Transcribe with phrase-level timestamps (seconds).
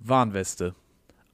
[0.00, 0.74] Warnweste.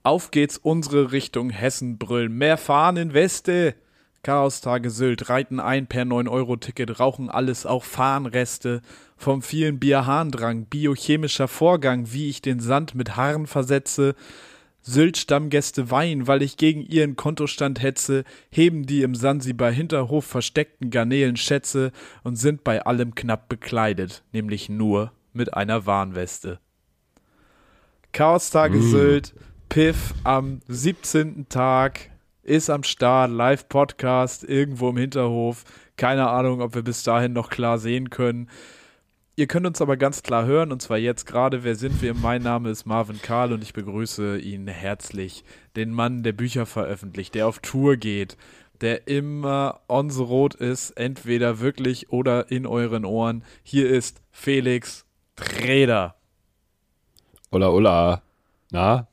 [0.03, 2.33] Auf geht's unsere Richtung Hessen brüllen.
[2.33, 3.75] Mehr fahren in Weste.
[4.23, 8.82] Chaostage Sylt, reiten ein per 9-Euro-Ticket, rauchen alles, auch Fahnenreste.
[9.16, 14.16] Vom vielen Bierharndrang, biochemischer Vorgang, wie ich den Sand mit Haaren versetze.
[14.83, 21.37] Sylt-Stammgäste weinen, weil ich gegen ihren Kontostand hetze, heben die im Sansibar Hinterhof versteckten Garnelen
[21.37, 21.91] Schätze
[22.23, 26.60] und sind bei allem knapp bekleidet, nämlich nur mit einer Warnweste.
[28.16, 28.91] Chaostage Mm.
[28.91, 29.34] Sylt,
[29.69, 31.50] Piff am 17.
[31.50, 32.09] Tag,
[32.42, 35.64] ist am Start, Live-Podcast irgendwo im Hinterhof.
[35.98, 38.48] Keine Ahnung, ob wir bis dahin noch klar sehen können.
[39.36, 41.62] Ihr könnt uns aber ganz klar hören, und zwar jetzt gerade.
[41.62, 42.14] Wer sind wir?
[42.14, 45.44] Mein Name ist Marvin Karl und ich begrüße ihn herzlich.
[45.77, 48.38] Den Mann, der Bücher veröffentlicht, der auf Tour geht,
[48.80, 53.44] der immer on the road ist, entweder wirklich oder in euren Ohren.
[53.62, 55.05] Hier ist Felix
[55.36, 56.16] Treder.
[57.50, 58.23] Ola, ola.
[58.70, 59.06] Na?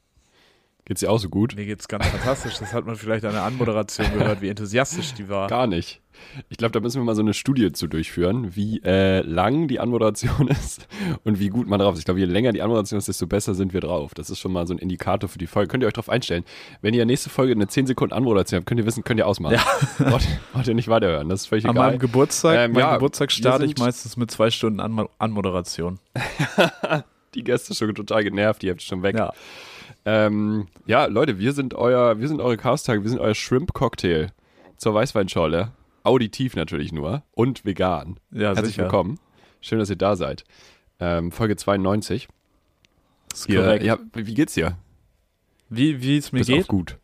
[0.86, 1.56] Geht's dir auch so gut?
[1.56, 2.58] Mir geht's ganz fantastisch.
[2.60, 5.48] Das hat man vielleicht an der Anmoderation gehört, wie enthusiastisch die war.
[5.48, 6.02] Gar nicht.
[6.50, 9.80] Ich glaube, da müssen wir mal so eine Studie zu durchführen, wie äh, lang die
[9.80, 10.88] Anmoderation ist
[11.24, 12.00] und wie gut man drauf ist.
[12.00, 14.14] Ich glaube, je länger die Anmoderation ist, desto besser sind wir drauf.
[14.14, 15.70] Das ist schon mal so ein Indikator für die Folge.
[15.70, 16.44] Könnt ihr euch darauf einstellen.
[16.82, 19.58] Wenn ihr nächste Folge eine 10 Sekunden Anmoderation habt, könnt ihr wissen, könnt ihr ausmachen.
[20.00, 21.30] braucht, braucht ihr nicht weiterhören.
[21.30, 21.92] Das ist völlig An egal.
[21.92, 26.00] meinem Geburtstag, Ähm, mein ja, Geburtstag starte ich meistens mit zwei Stunden Anmo Anmoderation.
[27.36, 29.18] die Gäste schon total genervt, die habt ihr schon weg.
[29.18, 29.34] Ja.
[30.06, 34.28] Ähm, ja, Leute, wir sind euer, wir sind eure Chaos-Tage, wir sind euer Shrimp-Cocktail
[34.78, 35.72] zur Weißweinschorle.
[36.04, 38.20] Auditiv natürlich nur und vegan.
[38.32, 38.84] Ja, Herzlich sicher.
[38.84, 39.20] willkommen.
[39.62, 40.44] Schön, dass ihr da seid.
[41.00, 42.28] Ähm, Folge 92.
[43.34, 43.86] Ist Ihr, korrekt.
[43.86, 44.78] ja, wie geht's dir?
[45.70, 46.68] Wie, wie es mir Bis geht?
[46.68, 46.98] gut.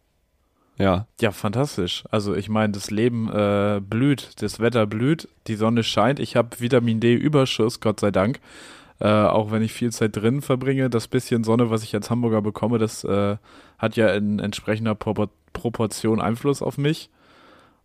[0.77, 1.07] Ja.
[1.19, 2.03] Ja, fantastisch.
[2.11, 6.19] Also ich meine, das Leben äh, blüht, das Wetter blüht, die Sonne scheint.
[6.19, 8.39] Ich habe Vitamin D-Überschuss, Gott sei Dank.
[8.99, 12.41] Äh, auch wenn ich viel Zeit drinnen verbringe, das bisschen Sonne, was ich als Hamburger
[12.41, 13.37] bekomme, das äh,
[13.77, 17.09] hat ja in entsprechender Propor Proportion Einfluss auf mich.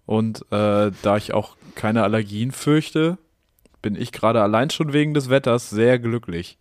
[0.06, 3.16] Und äh, da ich auch keine Allergien fürchte,
[3.80, 6.58] bin ich gerade allein schon wegen des Wetters sehr glücklich.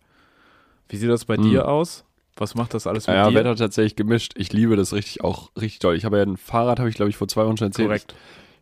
[0.88, 1.42] Wie sieht das bei Hm.
[1.42, 2.04] dir aus?
[2.36, 3.34] Was macht das alles mit Ja, dir?
[3.36, 4.32] Wetter tatsächlich gemischt.
[4.36, 5.94] Ich liebe das richtig auch richtig doll.
[5.96, 7.88] Ich habe ja ein Fahrrad, habe ich glaube ich vor zwei Wochen schon erzählt.
[7.88, 8.14] Korrekt.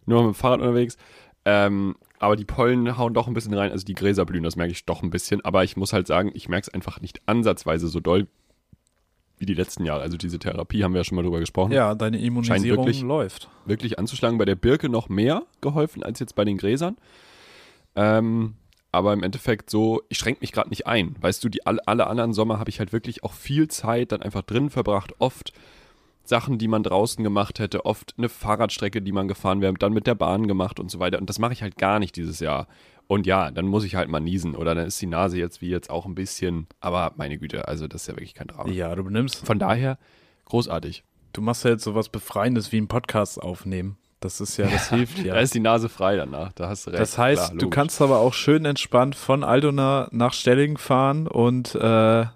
[0.04, 0.96] Nur mit dem Fahrrad unterwegs.
[1.44, 4.72] Ähm, aber die Pollen hauen doch ein bisschen rein, also die Gräser blühen, das merke
[4.72, 5.44] ich doch ein bisschen.
[5.44, 8.28] Aber ich muss halt sagen, ich merke es einfach nicht ansatzweise so doll
[9.38, 10.02] wie die letzten Jahre.
[10.02, 11.72] Also diese Therapie haben wir ja schon mal drüber gesprochen.
[11.72, 13.48] Ja, deine Immunisierung wirklich- läuft.
[13.64, 14.38] Wirklich anzuschlagen.
[14.38, 16.96] Bei der Birke noch mehr geholfen als jetzt bei den Gräsern.
[17.96, 18.54] Ähm,
[18.92, 21.16] aber im Endeffekt so, ich schränke mich gerade nicht ein.
[21.20, 24.22] Weißt du, die alle, alle anderen Sommer habe ich halt wirklich auch viel Zeit dann
[24.22, 25.14] einfach drin verbracht.
[25.18, 25.52] Oft
[26.24, 30.06] Sachen, die man draußen gemacht hätte, oft eine Fahrradstrecke, die man gefahren wäre, dann mit
[30.06, 31.18] der Bahn gemacht und so weiter.
[31.18, 32.68] Und das mache ich halt gar nicht dieses Jahr.
[33.08, 35.68] Und ja, dann muss ich halt mal niesen oder dann ist die Nase jetzt wie
[35.68, 38.70] jetzt auch ein bisschen, aber meine Güte, also das ist ja wirklich kein Drama.
[38.70, 39.44] Ja, du benimmst.
[39.44, 39.98] Von daher
[40.46, 41.04] großartig.
[41.32, 43.96] Du machst ja jetzt sowas Befreiendes wie einen Podcast aufnehmen.
[44.20, 45.34] Das ist ja, das hilft ja.
[45.34, 47.00] Da ist die Nase frei danach, da hast du recht.
[47.00, 51.74] das heißt, Klar, du kannst aber auch schön entspannt von Aldona nach Stellingen fahren und
[51.74, 52.26] äh,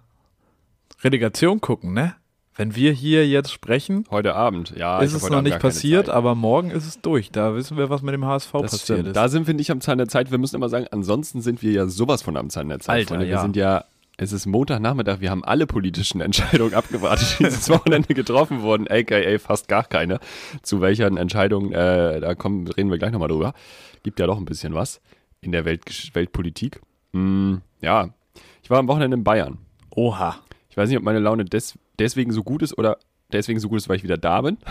[1.02, 2.16] Relegation gucken, ne?
[2.56, 4.98] Wenn wir hier jetzt sprechen, Heute Abend, ja.
[5.00, 7.30] ist es noch Abend nicht passiert, aber morgen ist es durch.
[7.30, 9.08] Da wissen wir, was mit dem HSV Das passiert stimmt.
[9.08, 9.16] ist.
[9.16, 10.30] Da sind wir nicht am Zahn der Zeit.
[10.30, 12.96] Wir müssen immer sagen, ansonsten sind wir ja sowas von am Zahn der Zeit.
[12.96, 13.26] Alter, Freunde.
[13.26, 13.42] Wir ja.
[13.42, 13.84] sind ja,
[14.16, 19.38] es ist Montagnachmittag, wir haben alle politischen Entscheidungen abgewartet, die dieses Wochenende getroffen wurden, aka
[19.38, 20.18] fast gar keine.
[20.62, 23.52] Zu welchen Entscheidungen, äh, da kommen, reden wir gleich nochmal drüber.
[24.02, 25.02] Gibt ja doch ein bisschen was
[25.42, 26.80] in der Welt, Weltpolitik.
[27.12, 28.08] Hm, ja,
[28.62, 29.58] ich war am Wochenende in Bayern.
[29.90, 30.36] Oha.
[30.70, 32.98] Ich weiß nicht, ob meine Laune des, deswegen so gut ist oder
[33.32, 34.58] deswegen so gut ist, weil ich wieder da bin.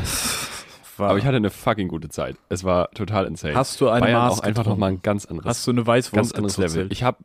[0.97, 2.37] War, Aber ich hatte eine fucking gute Zeit.
[2.47, 3.53] Es war total insane.
[3.53, 4.69] Hast du eine Bayern Maß auch einfach getrunken?
[4.69, 6.87] nochmal ein ganz anderes, Hast du eine Weißwurst ganz anderes Level.
[6.89, 7.17] Ich habe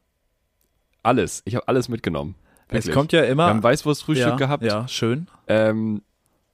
[1.05, 2.35] alles, ich habe alles mitgenommen.
[2.67, 2.95] Es Wirklich.
[2.95, 3.47] kommt ja immer.
[3.47, 4.65] Wir haben Weißwurstfrühstück ja, gehabt.
[4.65, 5.29] Ja, schön.
[5.47, 6.03] Ähm,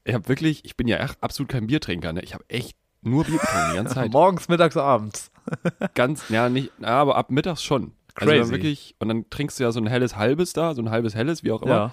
[0.05, 2.13] ich habe wirklich, ich bin ja absolut kein Biertrinker.
[2.13, 2.21] Ne?
[2.23, 4.13] Ich habe echt nur Bier getrunken die ganze Zeit.
[4.13, 5.31] Morgens, mittags, abends.
[5.95, 7.93] ganz, ja nicht, aber ab mittags schon.
[8.15, 8.41] Also Crazy.
[8.41, 11.15] dann wirklich, und dann trinkst du ja so ein helles Halbes da, so ein halbes
[11.15, 11.75] Helles, wie auch immer.
[11.75, 11.93] Ja.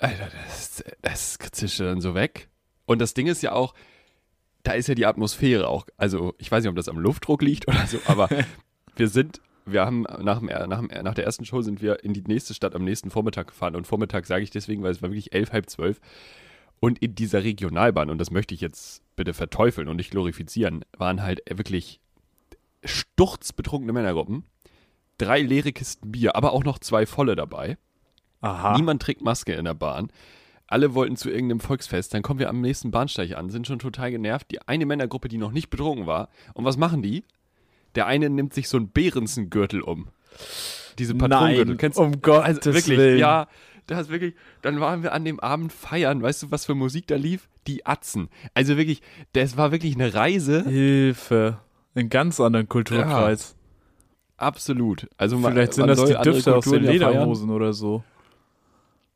[0.00, 2.48] Alter, das, das zischt dann so weg.
[2.86, 3.74] Und das Ding ist ja auch,
[4.62, 7.68] da ist ja die Atmosphäre auch, also ich weiß nicht, ob das am Luftdruck liegt
[7.68, 8.28] oder so, aber
[8.96, 12.14] wir sind, wir haben nach, dem, nach, dem, nach der ersten Show sind wir in
[12.14, 13.76] die nächste Stadt am nächsten Vormittag gefahren.
[13.76, 16.00] Und Vormittag sage ich deswegen, weil es war wirklich elf, halb zwölf.
[16.80, 21.22] Und in dieser Regionalbahn, und das möchte ich jetzt bitte verteufeln und nicht glorifizieren, waren
[21.22, 22.00] halt wirklich
[22.84, 24.44] sturzbetrunkene Männergruppen.
[25.18, 27.76] Drei leere Kisten Bier, aber auch noch zwei volle dabei.
[28.40, 28.76] Aha.
[28.76, 30.08] Niemand trägt Maske in der Bahn.
[30.66, 32.14] Alle wollten zu irgendeinem Volksfest.
[32.14, 34.50] Dann kommen wir am nächsten Bahnsteig an, sind schon total genervt.
[34.50, 36.28] Die eine Männergruppe, die noch nicht betrunken war.
[36.54, 37.24] Und was machen die?
[37.96, 40.08] Der eine nimmt sich so einen Behrensengürtel um.
[40.98, 41.66] Diese Patronengürtel.
[41.66, 43.18] Nein, Kennst um Gottes Also wirklich, Willen.
[43.18, 43.48] ja.
[43.88, 46.22] das wirklich, dann waren wir an dem Abend feiern.
[46.22, 47.48] Weißt du, was für Musik da lief?
[47.66, 48.28] Die Atzen.
[48.54, 49.02] Also wirklich,
[49.32, 50.62] das war wirklich eine Reise.
[50.68, 51.58] Hilfe.
[51.96, 53.56] In ganz anderen Kulturkreis.
[54.36, 55.08] Absolut.
[55.16, 56.90] Also man- Vielleicht sind man das die Düfte aus den ja.
[56.92, 58.04] Lederhosen oder so.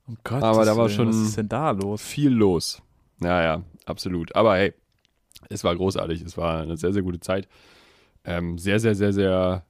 [0.06, 2.03] Um Gottes Aber da war Willen, schon- Was ist denn da los?
[2.03, 2.83] Viel los.
[3.23, 4.35] Ja, ja, absolut.
[4.37, 4.75] Aber hey,
[5.49, 6.23] es war großartig.
[6.23, 7.49] Es war eine sehr, sehr gute Zeit.
[8.25, 9.65] Ähm, sehr, sehr, sehr, sehr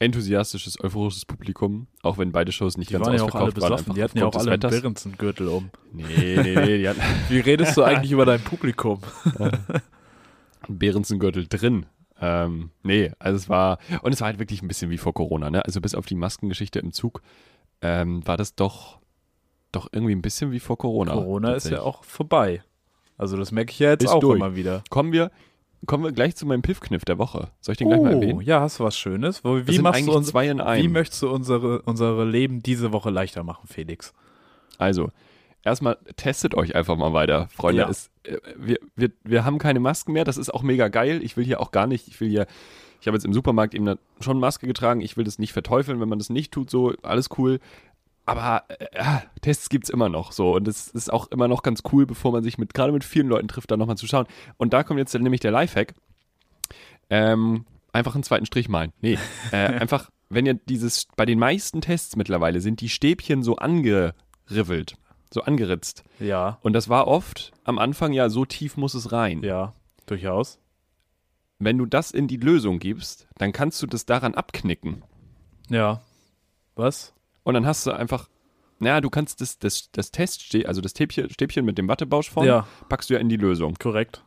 [0.00, 1.86] enthusiastisches, euphorisches Publikum.
[2.02, 3.70] Auch wenn beide Shows nicht Die ganz waren ja auch alle ausverkauft waren.
[3.76, 3.94] besoffen.
[3.94, 4.60] Die hatten ja auch alle einen.
[4.60, 5.70] Berenzen-Gürtel um.
[5.92, 6.04] Nee,
[6.42, 6.88] nee, nee.
[6.88, 9.00] Hatten Wie redest du eigentlich über dein Publikum?
[10.68, 11.86] Behrensengürtel drin.
[12.20, 15.50] Ähm, nee, also es war, und es war halt wirklich ein bisschen wie vor Corona,
[15.50, 15.64] ne?
[15.64, 17.22] Also bis auf die Maskengeschichte im Zug
[17.82, 18.98] ähm, war das doch,
[19.76, 21.12] doch irgendwie ein bisschen wie vor Corona.
[21.12, 22.62] Corona ist ja auch vorbei.
[23.16, 24.36] Also das merke ich ja jetzt Ist auch durch.
[24.36, 24.82] immer wieder.
[24.90, 25.30] Kommen wir,
[25.86, 27.50] kommen wir gleich zu meinem Piffkniff der Woche.
[27.60, 28.40] Soll ich den gleich mal Oh, erwähnen?
[28.40, 29.42] ja, hast du was Schönes?
[29.42, 30.92] Das wie sind machst du uns, zwei in wie einem.
[30.92, 34.12] möchtest du unsere, unsere Leben diese Woche leichter machen, Felix?
[34.78, 35.10] Also,
[35.62, 37.82] erstmal testet euch einfach mal weiter, Freunde.
[37.82, 37.88] Ja.
[37.88, 41.20] Es, äh, wir, wir, wir haben keine Masken mehr, das ist auch mega geil.
[41.22, 42.46] Ich will hier auch gar nicht, ich will hier,
[43.00, 46.08] ich habe jetzt im Supermarkt eben schon Maske getragen, ich will das nicht verteufeln, wenn
[46.08, 47.60] man das nicht tut, so, alles cool.
[48.26, 51.82] Aber äh, Tests gibt es immer noch so und es ist auch immer noch ganz
[51.92, 54.26] cool, bevor man sich mit, gerade mit vielen Leuten trifft, da nochmal zu schauen.
[54.56, 55.94] Und da kommt jetzt nämlich der Lifehack.
[57.10, 58.92] Ähm, einfach einen zweiten Strich malen.
[59.00, 59.18] Nee,
[59.52, 64.96] äh, einfach, wenn ihr dieses, bei den meisten Tests mittlerweile sind die Stäbchen so angerivelt,
[65.30, 66.02] so angeritzt.
[66.18, 69.42] Ja, Und das war oft am Anfang ja, so tief muss es rein.
[69.42, 69.74] ja,
[70.06, 70.58] durchaus.
[71.58, 75.02] Wenn du das in die Lösung gibst, dann kannst du das daran abknicken.
[75.68, 76.02] Ja.
[76.74, 77.13] Was?
[77.44, 78.28] Und dann hast du einfach,
[78.80, 82.48] naja, du kannst das, das, das Teststäbchen, also das Stäbchen, Stäbchen mit dem Wattebausch vorne,
[82.48, 82.66] Ja.
[82.88, 83.74] packst du ja in die Lösung.
[83.74, 84.24] Korrekt.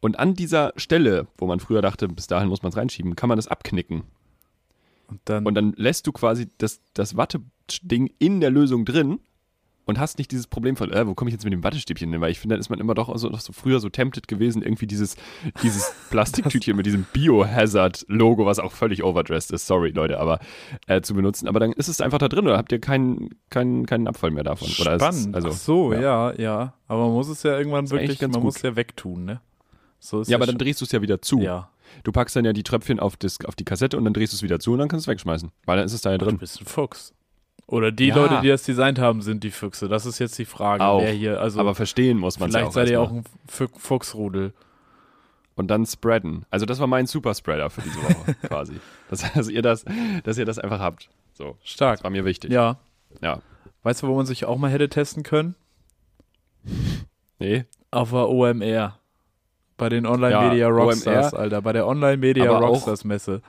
[0.00, 3.28] Und an dieser Stelle, wo man früher dachte, bis dahin muss man es reinschieben, kann
[3.28, 4.02] man das abknicken.
[5.06, 9.20] Und dann, Und dann lässt du quasi das, das Watteding in der Lösung drin
[9.86, 12.20] und hast nicht dieses Problem von, äh, wo komme ich jetzt mit dem Wattestäbchen hin?
[12.20, 14.62] Weil ich finde, dann ist man immer doch so, doch so früher so tempted gewesen,
[14.62, 15.16] irgendwie dieses,
[15.62, 20.38] dieses Plastiktütchen mit diesem Biohazard-Logo, was auch völlig overdressed ist, sorry Leute, aber
[20.86, 21.48] äh, zu benutzen.
[21.48, 24.44] Aber dann ist es einfach da drin oder habt ihr keinen, keinen, keinen Abfall mehr
[24.44, 24.68] davon?
[24.80, 25.34] Oder ist es- spannend.
[25.36, 26.00] also, Ach so, ja.
[26.00, 26.34] ja.
[26.38, 28.54] ja, Aber man muss es ja irgendwann wirklich, ganz man gut.
[28.54, 29.40] muss ja wegtun, ne?
[30.00, 31.40] So ist ja, aber dann drehst du es ja wieder zu.
[31.40, 31.70] Ja.
[32.02, 34.36] Du packst dann ja die Tröpfchen auf, das, auf die Kassette und dann drehst du
[34.36, 35.50] es wieder zu und dann kannst du es wegschmeißen.
[35.64, 36.38] Weil dann ist es da ja Du drin.
[36.38, 37.14] bist ein Fuchs.
[37.66, 38.16] Oder die Ja.
[38.16, 39.88] Leute, die das designt haben, sind die Füchse.
[39.88, 40.84] Das ist jetzt die Frage.
[40.84, 41.00] Auch.
[41.00, 43.68] Wer hier, also aber verstehen muss man es ja vielleicht seid ihr auch ein Fu-
[43.78, 44.52] Fuchsrudel.
[45.56, 46.44] und dann spreaden.
[46.50, 48.74] Also das war mein Superspreader für diese Woche quasi.
[49.08, 49.84] Dass, dass, ihr das,
[50.24, 51.08] dass ihr das einfach habt.
[51.32, 51.98] So, Stark.
[51.98, 52.50] das war mir wichtig.
[52.52, 52.76] Ja.
[53.22, 53.40] ja.
[53.82, 55.54] Weißt du, wo man sich auch mal hätte testen können?
[57.38, 57.64] Nee.
[57.90, 58.98] Auf der OMR.
[59.76, 61.40] Bei den Online-Media Ja, Rockstars, OMR.
[61.42, 61.62] Alter.
[61.62, 63.42] Bei der Online-Media Aber auch- Rockstars-Messe.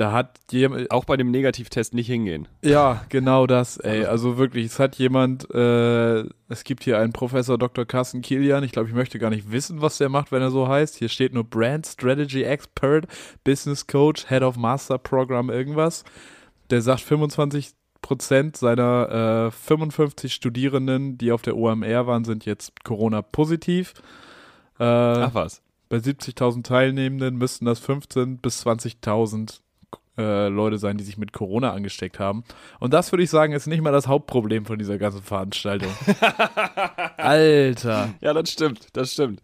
[0.00, 0.90] Da hat jemand.
[0.90, 2.48] Auch bei dem Negativtest nicht hingehen.
[2.62, 4.06] Ja, genau das, ey.
[4.06, 7.84] Also wirklich, es hat jemand, äh, es gibt hier einen Professor Dr.
[7.84, 8.64] Carsten Kilian.
[8.64, 10.96] Ich glaube, ich möchte gar nicht wissen, was der macht, wenn er so heißt.
[10.96, 13.08] Hier steht nur Brand Strategy Expert,
[13.44, 16.04] Business Coach, Head of Master Program, irgendwas.
[16.70, 22.84] Der sagt, 25 Prozent seiner äh, 55 Studierenden, die auf der OMR waren, sind jetzt
[22.84, 23.92] Corona-positiv.
[24.78, 25.60] Äh, Ach was.
[25.90, 29.60] bei 70.000 Teilnehmenden müssten das 15.000 bis 20.000
[30.20, 32.44] äh, Leute sein, die sich mit Corona angesteckt haben.
[32.78, 35.90] Und das würde ich sagen, ist nicht mal das Hauptproblem von dieser ganzen Veranstaltung.
[37.16, 38.10] Alter.
[38.20, 38.88] Ja, das stimmt.
[38.92, 39.40] Das stimmt.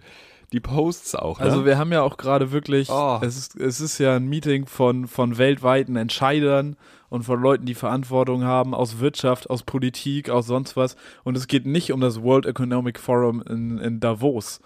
[0.52, 1.40] Die Posts auch.
[1.40, 1.64] Also ne?
[1.66, 3.18] wir haben ja auch gerade wirklich, Oh.
[3.20, 6.76] es, ist, es ist ja ein Meeting von, von weltweiten Entscheidern
[7.08, 10.96] und von Leuten, die Verantwortung haben, aus Wirtschaft, aus Politik, aus sonst was.
[11.24, 14.60] Und es geht nicht um das World Economic Forum in, in Davos,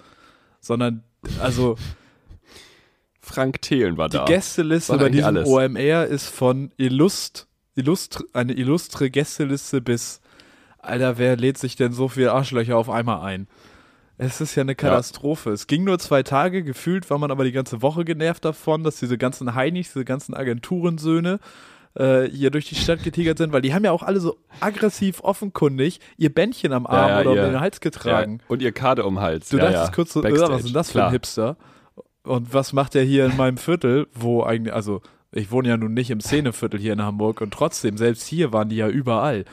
[0.61, 1.02] sondern
[1.40, 1.76] also
[3.30, 4.25] Frank Thelen war Die da.
[4.25, 5.49] Gästeliste War bei diesem alles.
[5.49, 7.46] OMR ist von Illust,
[7.76, 10.20] Illustr, eine illustre Gästeliste bis,
[10.78, 13.46] Alter, wer lädt sich denn so viele Arschlöcher auf einmal ein?
[14.18, 15.50] Es ist ja eine Katastrophe.
[15.50, 18.96] Es ging nur zwei Tage, gefühlt war man aber die ganze Woche genervt davon, dass
[18.99, 21.38] diese ganzen Heinis, diese ganzen Agenturensöhne
[21.94, 25.20] äh, hier durch die Stadt getigert sind, weil die haben ja auch alle so aggressiv
[25.22, 28.38] offenkundig ihr Bändchen am Arm ja, oder um den Hals getragen.
[28.40, 29.49] Ja, und ihr Karte um den Hals.
[29.49, 29.94] Du ja, dachtest ja.
[29.94, 31.56] kurz so, äh, was ist denn das für ein Hipster?
[32.22, 35.00] Und was macht er hier in meinem Viertel, wo eigentlich, also
[35.32, 38.68] ich wohne ja nun nicht im Szeneviertel hier in Hamburg und trotzdem, selbst hier waren
[38.68, 39.44] die ja überall.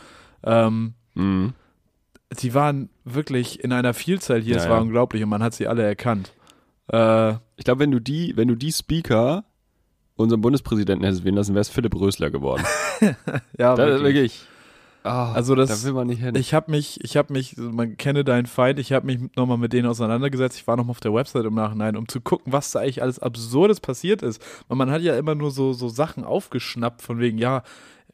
[0.43, 1.53] Ähm, Mhm.
[2.41, 4.81] die waren wirklich in einer Vielzahl hier, Ja, es war ja.
[4.81, 6.33] unglaublich und man hat sie alle erkannt.
[6.91, 9.45] Äh, Ich glaube, wenn du die, wenn du die Speaker
[10.15, 12.63] unserem Bundespräsidenten hättest wählen lassen, wäre es Philipp Rösler geworden.
[13.57, 14.03] ja, Das wirklich.
[14.03, 14.47] wirklich.
[15.07, 16.35] Ah, Also das- da will man nicht hin.
[16.35, 19.73] Ich habe mich, ich habe mich, man kenne deinen Feind, ich habe mich nochmal mit
[19.73, 20.57] denen auseinandergesetzt.
[20.57, 23.19] Ich war nochmal auf der Website im Nachhinein, um zu gucken, was da eigentlich alles
[23.19, 24.41] Absurdes passiert ist.
[24.67, 27.63] Und man hat ja immer nur so, so Sachen aufgeschnappt, von wegen, ja,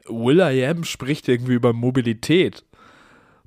[0.07, 2.63] Will I Am spricht irgendwie über Mobilität.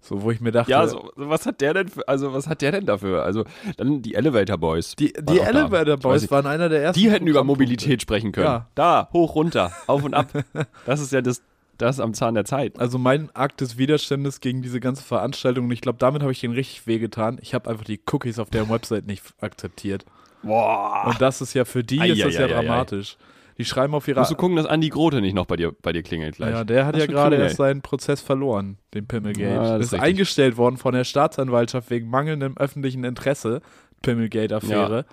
[0.00, 0.70] So, wo ich mir dachte.
[0.70, 3.24] Ja, so, was hat der denn für, also was hat der denn dafür?
[3.24, 3.44] Also
[3.76, 4.94] dann die Elevator Boys.
[4.94, 7.00] Die, die Elevator Boys waren einer der ersten.
[7.00, 8.46] Die hätten über Mobilität sprechen können.
[8.46, 8.68] Ja.
[8.76, 10.28] Da, hoch, runter, auf und ab.
[10.86, 11.42] Das ist ja das,
[11.78, 12.78] das ist am Zahn der Zeit.
[12.78, 16.42] Also mein Akt des Widerstandes gegen diese ganze Veranstaltung, und ich glaube, damit habe ich
[16.42, 17.38] ihnen richtig wehgetan.
[17.40, 20.04] Ich habe einfach die Cookies auf deren Website nicht akzeptiert.
[20.42, 21.04] Boah.
[21.06, 23.16] Und das ist ja für die ist das ja dramatisch.
[23.59, 24.21] Die schreiben auf ihrer.
[24.21, 26.52] Musst du gucken, dass Andi Grote nicht noch bei dir, bei dir klingelt gleich.
[26.52, 29.54] Ja, der hat Das ja gerade cool, erst seinen Prozess verloren, den Pimmelgate.
[29.54, 33.62] Ja, das das ist ist eingestellt worden von der Staatsanwaltschaft wegen mangelndem öffentlichen Interesse.
[34.02, 35.06] Pimmelgate-Affäre.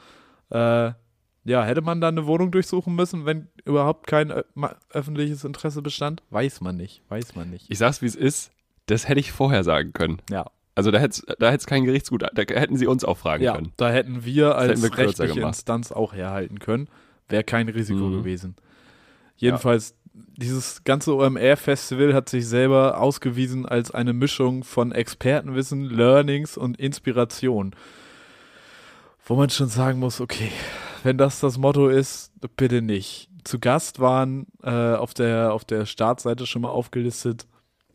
[0.49, 0.91] Äh,
[1.45, 6.23] ja, hätte man da eine Wohnung durchsuchen müssen, wenn überhaupt kein ma- öffentliches Interesse bestand?
[6.29, 7.01] Weiß man nicht.
[7.09, 7.65] Weiß man nicht.
[7.69, 8.51] Ich sag's, wie es ist.
[8.85, 10.21] Das hätte ich vorher sagen können.
[10.29, 10.45] Ja.
[10.75, 13.71] Also da hätte da hätt's kein Gerichtsgut, da hätten sie uns auch fragen Ja, können.
[13.77, 15.49] da hätten wir als hätten wir rechtliche gemacht.
[15.55, 16.87] Instanz auch herhalten können.
[17.29, 18.13] Wäre kein Risiko Mhm.
[18.17, 18.55] gewesen.
[19.35, 26.79] Jedenfalls, dieses ganze OMR-Festival hat sich selber ausgewiesen als eine Mischung von Expertenwissen, Learnings und
[26.79, 27.75] Inspiration.
[29.25, 30.51] Wo man schon sagen muss, okay,
[31.03, 33.29] wenn das das Motto ist, bitte nicht.
[33.43, 37.45] Zu Gast waren äh, auf, der, auf der Startseite schon mal aufgelistet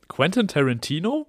[0.09, 1.27] Quentin Tarantino.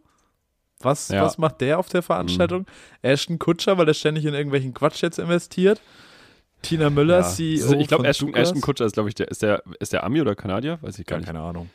[0.81, 1.23] Was, Ja.
[1.23, 2.65] was macht der auf der Veranstaltung?
[3.01, 5.81] Ashton Kutscher, weil er ständig in irgendwelchen Quatsch jetzt investiert.
[6.61, 7.23] Tina Müller, Ja.
[7.23, 8.33] CEO ich glaube, Ashton.
[8.33, 10.79] Ashton Kutscher ist, glaube ich, der, ist der, ist der Ami oder Kanadier?
[10.81, 11.27] Weiß ich gar Gar nicht.
[11.27, 11.69] keine Ahnung.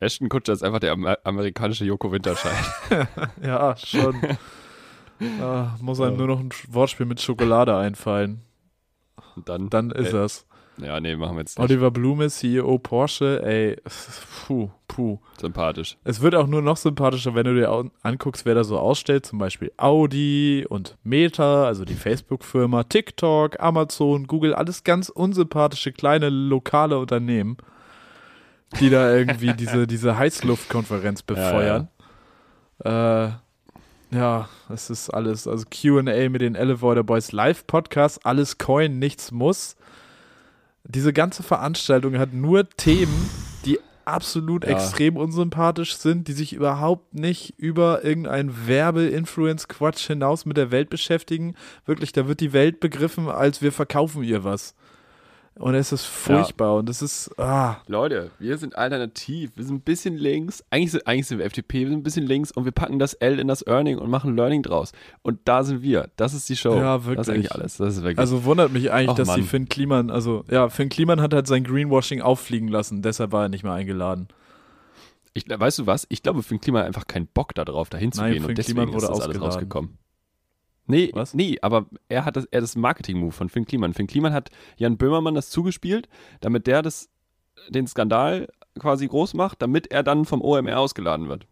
[0.00, 2.54] Ashton Kutscher ist einfach der Amer amerikanische Joko Winterscheid.
[3.42, 4.16] Ja, schon.
[5.40, 8.42] ah, muss einem nur noch ein Wortspiel mit Schokolade einfallen.
[9.36, 10.46] Und dann, Dann ist Äh, er's.
[10.78, 11.64] ja, nee, machen wir jetzt nicht.
[11.70, 13.76] Oliver Blume, CEO Porsche, ey,
[14.46, 15.18] puh, puh.
[15.40, 15.96] Sympathisch.
[16.04, 19.26] Es wird auch nur noch sympathischer, wenn du dir anguckst, wer da so ausstellt.
[19.26, 26.28] Zum Beispiel Audi und Meta, also die Facebook-Firma, TikTok, Amazon, Google, alles ganz unsympathische kleine
[26.30, 27.56] lokale Unternehmen,
[28.80, 31.88] die da irgendwie diese, diese Heißluftkonferenz befeuern.
[32.84, 33.30] Äh,
[34.14, 39.76] ja, es ist alles, also QA mit den Elevator Boys Live-Podcast, alles Coin, nichts muss.
[40.84, 43.30] Diese ganze Veranstaltung hat nur Themen,
[43.64, 44.70] die absolut Ja.
[44.70, 51.54] extrem unsympathisch sind, die sich überhaupt nicht über irgendein Werbe-Influence-Quatsch hinaus mit der Welt beschäftigen.
[51.86, 54.74] Wirklich, da wird die Welt begriffen, als wir verkaufen ihr was.
[55.56, 59.52] Und es ist furchtbar und es ist, ah, Leute, wir sind alternativ.
[59.54, 60.64] Wir sind ein bisschen links.
[60.70, 63.14] Eigentlich sind, eigentlich sind wir FDP, wir sind ein bisschen links und wir packen das
[63.14, 64.90] L in das Earning und machen Learning draus.
[65.22, 66.08] Und da sind wir.
[66.16, 66.74] Das ist die Show.
[66.74, 67.28] Ja, Das ist wirklich.
[67.28, 67.76] eigentlich alles.
[67.76, 68.18] Das ist wirklich.
[68.18, 69.48] Also wundert mich eigentlich, Ach, dass die Mann.
[69.48, 73.48] Finn Kliman, also ja, Finn Kliman hat halt sein Greenwashing auffliegen lassen, deshalb war er
[73.48, 74.26] nicht mehr eingeladen.
[75.34, 76.04] ich, weißt du was?
[76.08, 78.42] Ich glaube, Finn Kliman hat einfach keinen Bock darauf, dahin zu Nein, gehen.
[78.42, 79.98] Finn Und deswegen Kliman ist wurde das alles rausgekommen.
[80.86, 81.34] Nee, Was?
[81.34, 83.94] nee, aber er hat das, er das Marketing-Move von Finn Kliman.
[83.94, 86.08] Finn Kliman hat Jan Böhmermann das zugespielt,
[86.40, 87.08] damit der das,
[87.68, 88.48] den Skandal
[88.78, 91.46] quasi groß macht, damit er dann vom OMR ausgeladen wird.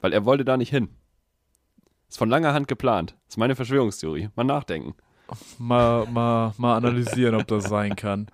[0.00, 0.88] Weil er wollte da nicht hin.
[2.08, 3.16] Ist von langer Hand geplant.
[3.28, 4.30] Ist meine Verschwörungstheorie.
[4.34, 4.94] Mal nachdenken.
[5.58, 8.28] Mal, mal, mal analysieren, ob das sein kann.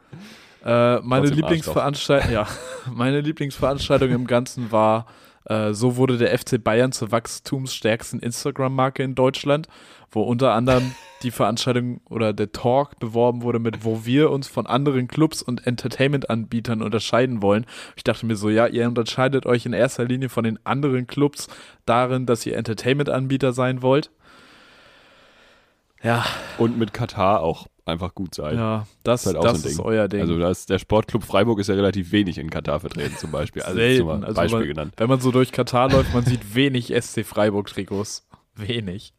[0.65, 2.47] Äh, meine Trotzdem Lieblingsveranstaltung, ja,
[2.93, 5.07] meine Lieblingsveranstaltung im Ganzen war,
[5.47, 9.69] äh, so wurde der FC Bayern zur wachstumsstärksten Instagram-Marke in Deutschland,
[10.11, 14.67] wo unter anderem die Veranstaltung oder der Talk beworben wurde mit, wo wir uns von
[14.67, 17.67] anderen Clubs und Entertainment-Anbietern unterscheiden wollen.
[17.97, 21.49] Ich dachte mir so, ja, ihr unterscheidet euch in erster Linie von den anderen Clubs
[21.87, 24.11] darin, dass ihr Entertainment-Anbieter sein wollt.
[26.03, 26.27] Ja,
[26.59, 28.57] Und mit Katar auch einfach gut sein.
[28.57, 29.85] ja, das, Ist halt auch das so ein ist Ding.
[29.87, 30.21] euer Ding.
[30.23, 33.63] Also da ist der Sportclub Freiburg ist ja relativ wenig in Katar vertreten zum Beispiel.
[33.63, 34.07] Also Selten.
[34.07, 34.95] nur mal Also Beispiel man- genannt.
[34.97, 38.27] Wenn man so durch Katar läuft, man sieht wenig SC Freiburg-Trikots.
[38.57, 39.13] Wenig.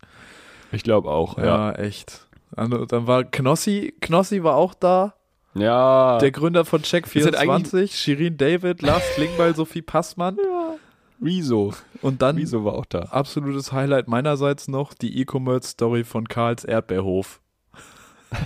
[0.71, 1.71] Ich glaube auch, Ja, ja.
[1.73, 2.25] echt.
[2.55, 5.13] Dann war Knossi, Knossi war auch da,
[5.53, 6.17] Ja.
[6.19, 10.37] der Gründer von Ist halt Check24, Shirin David, Lars Klingbeil, Sophie Passmann
[11.21, 11.73] Rezo.
[12.01, 12.99] und dann Rezo war auch da.
[13.11, 17.41] absolutes Highlight meinerseits noch die E-Commerce-Story von Karls Erdbeerhof.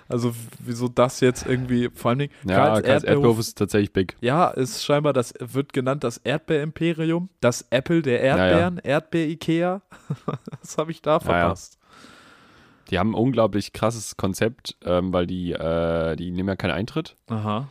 [0.10, 4.15] also wieso das jetzt irgendwie, vor allem Dingen, Ja, Karls Karls Erdbeerhof ist tatsächlich big.
[4.22, 9.82] Ja, ist scheinbar, das wird genannt das Erdbeerimperium, das Apple der Erdbeeren, Erdbeer-Ikea.
[10.62, 11.20] das habe ich da ja.
[11.20, 11.77] verpasst.
[12.89, 17.15] Die haben ein unglaublich krasses Konzept, ähm, weil die, äh, die nehmen ja keinen Eintritt.
[17.30, 17.70] Aha.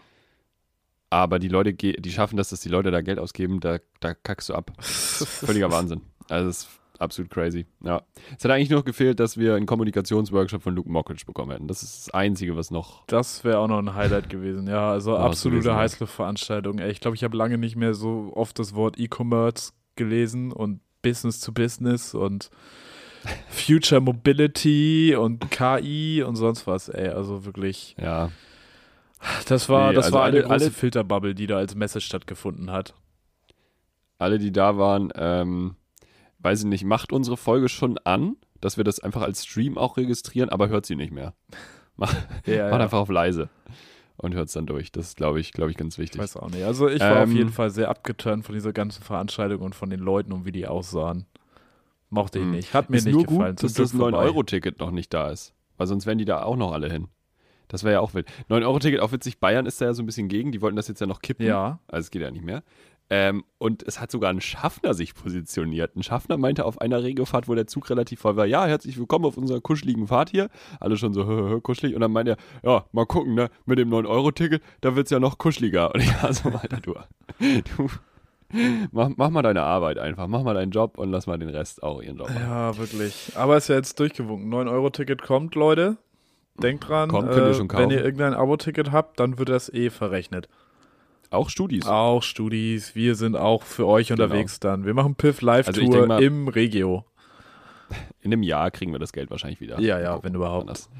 [1.11, 4.49] Aber die Leute, die schaffen das, dass die Leute da Geld ausgeben, da, da kackst
[4.49, 4.70] du ab.
[4.80, 6.02] Völliger Wahnsinn.
[6.28, 6.68] Also ist
[7.00, 7.66] absolut crazy.
[7.83, 8.02] Ja.
[8.38, 11.66] Es hat eigentlich nur gefehlt, dass wir einen Kommunikationsworkshop von Luke Mockridge bekommen hätten.
[11.69, 13.04] Das ist das Einzige, was noch.
[13.07, 14.66] Das wäre auch noch ein Highlight gewesen.
[14.69, 15.75] Ja, also absolute.
[15.75, 16.78] Heißluftveranstaltung.
[16.78, 21.40] Ich glaube, ich habe lange nicht mehr so oft das Wort E-Commerce gelesen und Business
[21.40, 22.50] to Business und
[23.49, 26.88] Future Mobility und KI und sonst was.
[26.88, 28.30] Ey, also wirklich Ja.
[29.49, 32.00] Das war, Nee, das also war eine alle- große alle- Filterbubble, die da als Messe
[32.00, 32.95] stattgefunden hat.
[34.19, 35.76] Alle, die da waren, ähm,
[36.42, 39.97] weiß ich nicht, macht unsere Folge schon an, dass wir das einfach als Stream auch
[39.97, 41.35] registrieren, aber hört sie nicht mehr.
[41.97, 42.16] Macht
[42.47, 43.49] Ja, einfach auf leise
[44.16, 44.90] und hört es dann durch.
[44.92, 46.20] Das ist, glaube ich, glaube ich, ganz Ich wichtig.
[46.20, 46.64] weiß auch nicht.
[46.64, 49.90] Also ich war auf Ähm, jeden Fall sehr abgeturnt von dieser ganzen Veranstaltung und von
[49.90, 51.26] den Leuten und wie die aussahen.
[52.09, 52.50] Mochte ich Hm.
[52.52, 52.75] nicht.
[52.75, 53.56] Hat mir ist nicht nur gefallen.
[53.56, 54.18] gut, dass das Glück vorbei.
[54.18, 55.54] 9-Euro-Ticket noch nicht da ist.
[55.76, 57.09] Weil sonst wären die da auch noch alle hin.
[57.68, 58.28] Das wäre ja auch wild.
[58.49, 60.50] 9-Euro-Ticket, auch witzig, Bayern ist da ja so ein bisschen gegen.
[60.52, 61.47] Die wollten das jetzt ja noch kippen.
[61.47, 61.78] Ja.
[61.87, 62.62] Also es geht ja nicht mehr.
[63.12, 65.97] Ähm, und es hat sogar ein Schaffner sich positioniert.
[65.97, 69.25] Ein Schaffner meinte auf einer Regiofahrt, wo der Zug relativ voll war, ja, herzlich willkommen
[69.25, 70.49] auf unserer kuscheligen Fahrt hier.
[70.79, 71.97] Alle schon so, hö, hö, kuschelig.
[71.97, 75.19] Und dann meinte er, ja, mal gucken, ne, mit dem 9-Euro-Ticket, da wird es ja
[75.19, 75.93] noch kuscheliger.
[75.93, 76.95] Und ich war so, Alter, du,
[77.40, 77.88] du
[78.93, 80.29] mach, mach mal deine Arbeit einfach.
[80.29, 82.43] Mach mal deinen Job und lass mal den Rest auch ihren Job machen.
[82.43, 83.33] Ja, wirklich.
[83.35, 84.52] Aber ist ja jetzt durchgewunken.
[84.52, 85.97] 9-Euro-Ticket kommt, Leute.
[86.62, 89.90] Denkt dran, Kommt, ihr äh, schon wenn ihr irgendein Abo-Ticket habt, dann wird das eh
[89.90, 90.49] verrechnet.
[91.30, 91.87] Auch Studis.
[91.87, 94.84] Auch Studis, wir sind auch für euch unterwegs dann.
[94.84, 96.14] Wir machen Piff Live Genau.
[96.14, 97.04] Also im Regio.
[98.20, 99.80] In einem Jahr kriegen wir das Geld wahrscheinlich wieder.
[99.80, 100.68] Ja, ja, gucken, wenn überhaupt.
[100.68, 100.90] Das,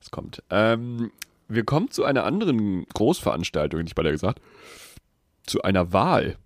[0.00, 0.42] das kommt.
[0.50, 1.10] Ähm,
[1.48, 4.40] wir kommen zu einer anderen Großveranstaltung, hätte ich bei der gesagt.
[5.44, 6.36] Zu einer Wahl,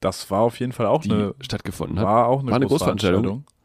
[0.00, 2.04] Das war auf jeden Fall auch die eine, stattgestellung hat.
[2.06, 3.22] war auch eine, war eine Großveranstaltung.
[3.22, 3.56] Großveranstaltung.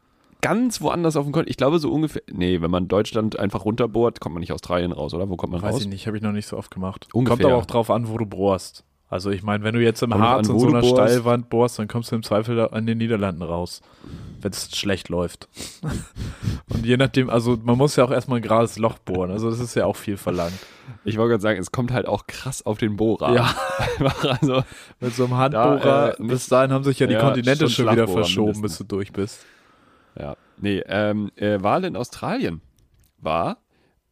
[0.42, 1.50] Ganz woanders auf dem Kontinent.
[1.50, 2.22] Ich glaube so ungefähr.
[2.30, 5.28] Nee, wenn man Deutschland einfach runterbohrt, kommt man nicht Australien raus, oder?
[5.30, 5.80] Wo kommt man Weiß raus?
[5.80, 7.08] ich nicht, habe ich noch nicht so oft gemacht.
[7.14, 7.36] Ungefähr.
[7.36, 8.84] Kommt aber auch drauf an, wo du bohrst.
[9.08, 10.94] Also ich meine, wenn du jetzt im Kommt Harz an, in so einer bohrst.
[10.94, 13.80] Steilwand bohrst, dann kommst du im Zweifel an den Niederlanden raus,
[14.40, 15.48] wenn es schlecht läuft.
[16.74, 19.60] Und je nachdem, also man muss ja auch erstmal ein gerades Loch bohren, also das
[19.60, 20.58] ist ja auch viel verlangt.
[21.04, 23.32] Ich wollte gerade sagen, es kommt halt auch krass auf den Bohrer.
[23.34, 23.54] Ja.
[24.40, 24.62] Also,
[25.00, 27.86] Mit so einem Handbohrer, Da, äh, bis dahin haben sich ja die Ja, Kontinente schon
[27.86, 28.62] schon wieder verschoben, mindestens.
[28.62, 29.46] bis du durch bist.
[30.18, 32.60] Ja, nee, ähm, äh, Wahl in Australien
[33.18, 33.58] war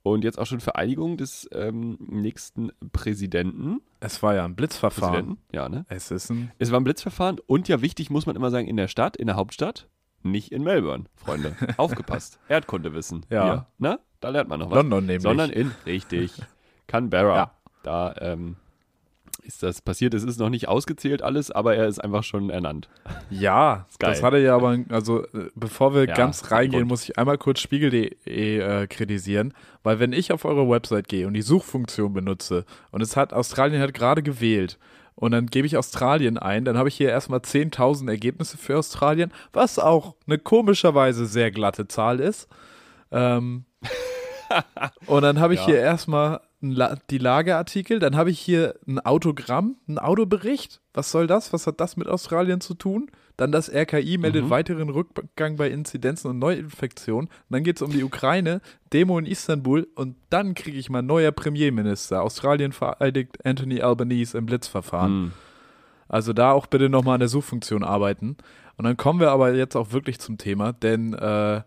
[0.04, 3.80] und jetzt auch schon Vereidigung des ähm, nächsten Präsidenten.
[4.00, 5.38] Es war ja ein Blitzverfahren.
[5.50, 5.86] Ja, ne?
[5.88, 8.76] Es ist ein Es war ein Blitzverfahren und ja wichtig, muss man immer sagen, in
[8.76, 9.88] der Stadt, in der Hauptstadt,
[10.22, 11.56] nicht in Melbourne, Freunde.
[11.78, 12.38] Aufgepasst.
[12.48, 13.24] Erdkundewissen.
[13.30, 13.44] Ja.
[13.44, 13.98] Hier, ne?
[14.20, 14.76] Da lernt man noch was.
[14.76, 15.22] London nämlich.
[15.22, 16.32] Sondern in, richtig,
[16.86, 17.36] Canberra.
[17.36, 17.54] Ja.
[17.82, 18.56] Da ähm,
[19.44, 20.14] ist das passiert.
[20.14, 22.88] Es ist noch nicht ausgezählt alles, aber er ist einfach schon ernannt.
[23.30, 27.38] Ja, das hatte ja aber, also äh, bevor wir Ja, ganz reingehen, muss ich einmal
[27.38, 29.52] kurz spiegel.de äh, kritisieren,
[29.82, 33.80] weil wenn ich auf eure Website gehe und die Suchfunktion benutze und es hat, Australien
[33.82, 34.78] hat gerade gewählt
[35.14, 39.32] und dann gebe ich Australien ein, dann habe ich hier erstmal 10.000 Ergebnisse für Australien,
[39.52, 42.48] was auch eine komischerweise sehr glatte Zahl ist.
[43.12, 43.64] Ähm,
[45.06, 45.66] und dann habe ich Ja.
[45.66, 50.80] hier erstmal La die Lageartikel, dann habe ich hier ein Autogramm, ein Autobericht.
[50.92, 51.52] Was soll das?
[51.52, 53.10] Was hat das mit Australien zu tun?
[53.36, 54.50] Dann das RKI meldet Mhm.
[54.50, 57.28] weiteren Rückgang bei Inzidenzen und Neuinfektionen.
[57.28, 58.60] Und dann geht es um die Ukraine,
[58.92, 62.22] Demo in Istanbul und dann kriege ich mal neuer Premierminister.
[62.22, 65.12] Australien vereidigt Anthony Albanese im Blitzverfahren.
[65.12, 65.32] Hm.
[66.08, 68.36] Also da auch bitte nochmal an der Suchfunktion arbeiten.
[68.76, 71.62] Und dann kommen wir aber jetzt auch wirklich zum Thema, denn äh,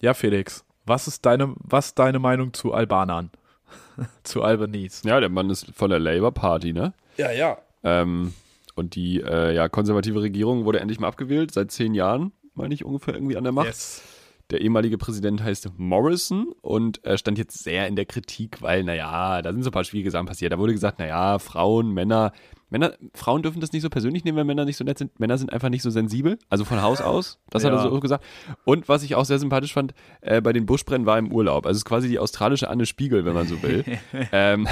[0.00, 3.30] ja, Felix, was ist deine, was ist deine Meinung zu Albanern?
[4.22, 5.08] zu Albanese?
[5.08, 6.94] Ja, der Mann ist von der Labour Party, ne?
[7.16, 7.58] Ja, ja.
[7.84, 8.32] Ähm,
[8.74, 12.84] und die äh, ja, konservative Regierung wurde endlich mal abgewählt, seit zehn Jahren, meine ich,
[12.84, 13.66] ungefähr irgendwie an der Macht.
[13.66, 14.02] Yes.
[14.50, 19.40] Der ehemalige Präsident heißt Morrison und er stand jetzt sehr in der Kritik, weil, naja,
[19.40, 20.52] da sind so ein paar schwierige Sachen passiert.
[20.52, 22.32] Da wurde gesagt, naja, Frauen, Männer,
[22.72, 25.20] Männer, Frauen dürfen das nicht so persönlich nehmen, wenn Männer nicht so nett sind.
[25.20, 27.38] Männer sind einfach nicht so sensibel, also von Haus aus.
[27.50, 27.90] Das hat er Ja.
[27.90, 28.24] so gesagt.
[28.64, 31.66] Und was ich auch sehr sympathisch fand, äh, bei den Buschbrennen war er im Urlaub.
[31.66, 33.84] Also es ist quasi die australische Anne Spiegel, wenn man so will.
[34.32, 34.66] ähm,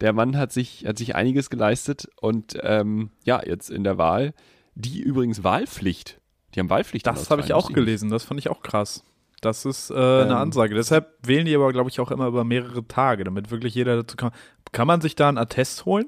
[0.00, 4.34] der Mann hat sich, hat sich einiges geleistet und ähm, ja, jetzt in der Wahl,
[4.74, 6.20] die übrigens Wahlpflicht.
[6.54, 7.06] Die haben Wahlpflicht.
[7.06, 9.04] Das habe ich auch gelesen, das fand ich auch krass.
[9.40, 10.74] Das ist äh, eine Ähm, Ansage.
[10.74, 14.16] Deshalb wählen die aber, glaube ich, auch immer über mehrere Tage, damit wirklich jeder dazu
[14.16, 14.32] kann.
[14.72, 16.06] Kann man sich da einen Attest holen?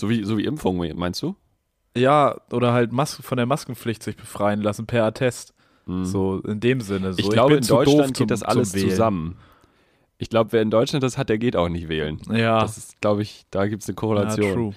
[0.00, 1.36] So wie, so wie Impfung, meinst du?
[1.96, 5.54] Ja, oder halt Mas von der Maskenpflicht sich befreien lassen per Attest.
[5.86, 6.04] Mhm.
[6.04, 7.12] So in dem Sinne.
[7.12, 9.36] So, ich glaube, bin in Deutschland zum- geht das alles zusammen.
[10.18, 12.18] Ich glaube, wer in Deutschland das hat, der geht auch nicht wählen.
[12.30, 14.52] Ja, Das ist, glaube ich, da gibt es eine ja Korrelation.
[14.54, 14.74] true.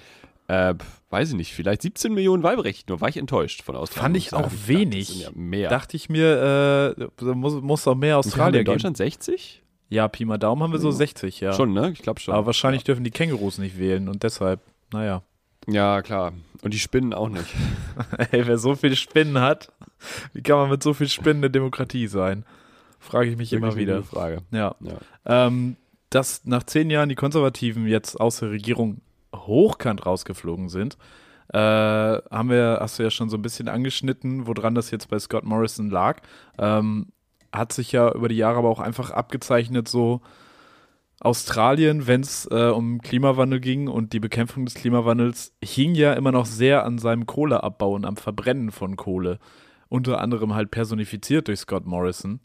[0.48, 0.74] äh,
[1.10, 4.02] weiß ich nicht, vielleicht 17 Millionen Wahlberechtigte, nur war ich enttäuscht von Australien.
[4.04, 5.08] Fand ich auch dachte, wenig.
[5.08, 5.68] Sind ja mehr.
[5.70, 8.74] Dachte ich mir, äh, da muss, muss auch mehr Australier in geben.
[8.76, 9.62] Deutschland 60?
[9.90, 10.94] Ja, Pi mal Daumen haben wir so Ja.
[10.94, 11.52] 60, ja.
[11.52, 11.90] Schon, ne?
[11.92, 12.34] Ich glaube schon.
[12.34, 14.60] Aber wahrscheinlich dürfen die Kängurus nicht wählen und deshalb,
[14.92, 15.22] naja.
[15.66, 16.32] Ja, klar.
[16.62, 17.54] Und die Spinnen auch nicht.
[18.32, 19.70] Ey, wer so viele Spinnen hat,
[20.32, 22.44] wie kann man mit so viel Spinnen eine Demokratie sein?
[22.98, 24.02] Frage ich mich immer Wirklich eine wieder.
[24.02, 24.42] Frage.
[24.50, 24.74] Ja.
[24.80, 24.96] Ja.
[25.24, 25.76] Ähm,
[26.10, 29.02] dass nach zehn Jahren die Konservativen jetzt aus der Regierung
[29.34, 30.96] hochkant rausgeflogen sind,
[31.52, 35.18] äh, haben wir, hast du ja schon so ein bisschen angeschnitten, woran das jetzt bei
[35.18, 36.20] Scott Morrison lag.
[36.58, 37.08] Ähm,
[37.52, 40.20] hat sich ja über die Jahre aber auch einfach abgezeichnet, so
[41.20, 46.30] Australien, wenn es äh, um Klimawandel ging und die Bekämpfung des Klimawandels, hing ja immer
[46.30, 49.38] noch sehr an seinem Kohleabbau und am Verbrennen von Kohle.
[49.88, 52.40] Unter anderem halt personifiziert durch Scott Morrison.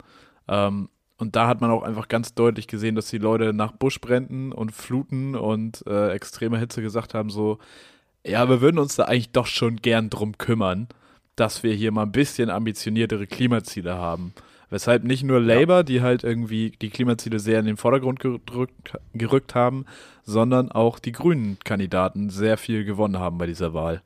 [0.48, 4.52] Ähm, und da hat man auch einfach ganz deutlich gesehen, dass die Leute nach Buschbränden
[4.52, 7.60] und Fluten und äh, extremer Hitze gesagt haben, so,
[8.26, 10.88] ja, wir würden uns da eigentlich doch schon gern drum kümmern,
[11.36, 14.34] dass wir hier mal ein bisschen ambitioniertere Klimaziele haben.
[14.74, 19.54] Weshalb nicht nur Labour, die halt irgendwie die Klimaziele sehr in den Vordergrund gerückt, gerückt
[19.54, 19.86] haben,
[20.24, 24.02] sondern auch die grünen Kandidaten sehr viel gewonnen haben bei dieser Wahl.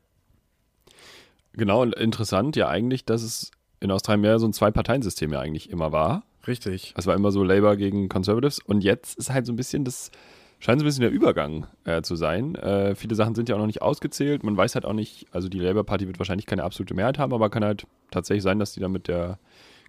[1.53, 5.69] Genau, und interessant ja eigentlich, dass es in Australien mehr so ein Zwei-Parteien-System ja eigentlich
[5.69, 6.23] immer war.
[6.45, 6.93] Richtig.
[6.97, 10.11] Es war immer so Labour gegen Conservatives und jetzt ist halt so ein bisschen das,
[10.59, 12.55] scheint so ein bisschen der Übergang äh, zu sein.
[12.55, 14.43] Äh, viele Sachen sind ja auch noch nicht ausgezählt.
[14.43, 17.31] Man weiß halt auch nicht, also die Labour Party wird wahrscheinlich keine absolute Mehrheit haben,
[17.31, 19.39] aber kann halt tatsächlich sein, dass die dann mit der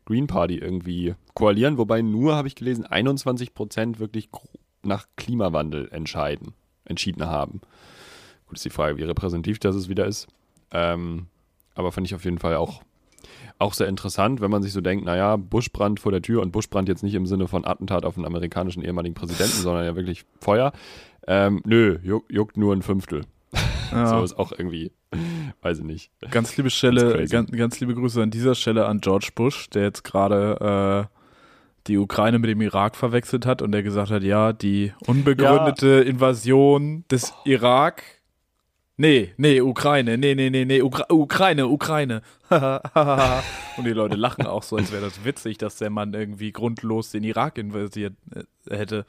[0.05, 4.29] Green Party irgendwie koalieren, wobei nur, habe ich gelesen, 21 Prozent wirklich
[4.83, 7.61] nach Klimawandel entscheiden, entschieden haben.
[8.47, 10.27] Gut, ist die Frage, wie repräsentativ das es wieder ist.
[10.71, 11.27] Ähm,
[11.75, 12.83] aber fand ich auf jeden Fall auch,
[13.59, 16.89] auch sehr interessant, wenn man sich so denkt, naja, Buschbrand vor der Tür und Buschbrand
[16.89, 20.73] jetzt nicht im Sinne von Attentat auf einen amerikanischen ehemaligen Präsidenten, sondern ja wirklich Feuer.
[21.27, 23.23] Ähm, nö, juckt, nur ein Fünftel.
[23.93, 24.07] Ja.
[24.19, 24.93] so ist auch irgendwie,
[25.63, 26.11] weiß ich nicht.
[26.31, 30.05] Ganz liebe Stelle, ganz, ganz, liebe Grüße an dieser Stelle an George Bush, der jetzt
[30.05, 31.19] gerade äh,
[31.87, 36.01] die Ukraine mit dem Irak verwechselt hat und der gesagt hat, ja, die unbegründete ja.
[36.03, 37.49] Invasion des oh.
[37.49, 38.03] Irak.
[39.01, 42.23] Nee, nee, Ukraine, nee, nee, nee, nee, Ukra Ukraine, Ukraine.
[42.51, 47.13] und die Leute lachen auch so, als wäre das witzig, dass der Mann irgendwie grundlos
[47.13, 49.07] den Irak invasiert äh, hätte.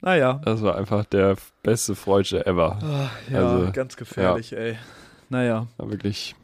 [0.00, 0.40] Naja.
[0.44, 2.78] Das war einfach der beste Freudsche ever.
[2.82, 4.58] Ach, ja, also, ganz gefährlich, ja.
[4.58, 4.78] ey.
[5.28, 5.66] Naja.
[5.76, 6.34] War wirklich.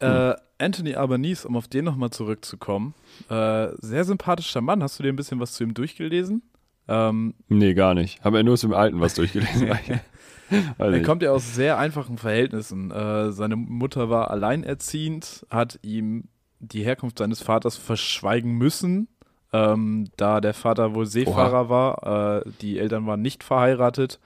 [0.00, 2.94] Äh, Anthony Albanese, um auf den nochmal zurückzukommen.
[3.28, 4.82] Äh, sehr sympathischer Mann.
[4.82, 6.42] Hast du dir ein bisschen was zu ihm durchgelesen?
[6.88, 8.22] Ähm, nee, gar nicht.
[8.24, 9.68] Haben wir nur zum Alten was durchgelesen.
[10.78, 12.90] er kommt ja aus sehr einfachen Verhältnissen.
[12.90, 16.24] Äh, seine Mutter war alleinerziehend, hat ihm
[16.58, 19.08] die Herkunft seines Vaters verschweigen müssen,
[19.52, 21.68] ähm, da der Vater wohl Seefahrer Oha.
[21.68, 22.42] war.
[22.46, 24.20] Äh, die Eltern waren nicht verheiratet.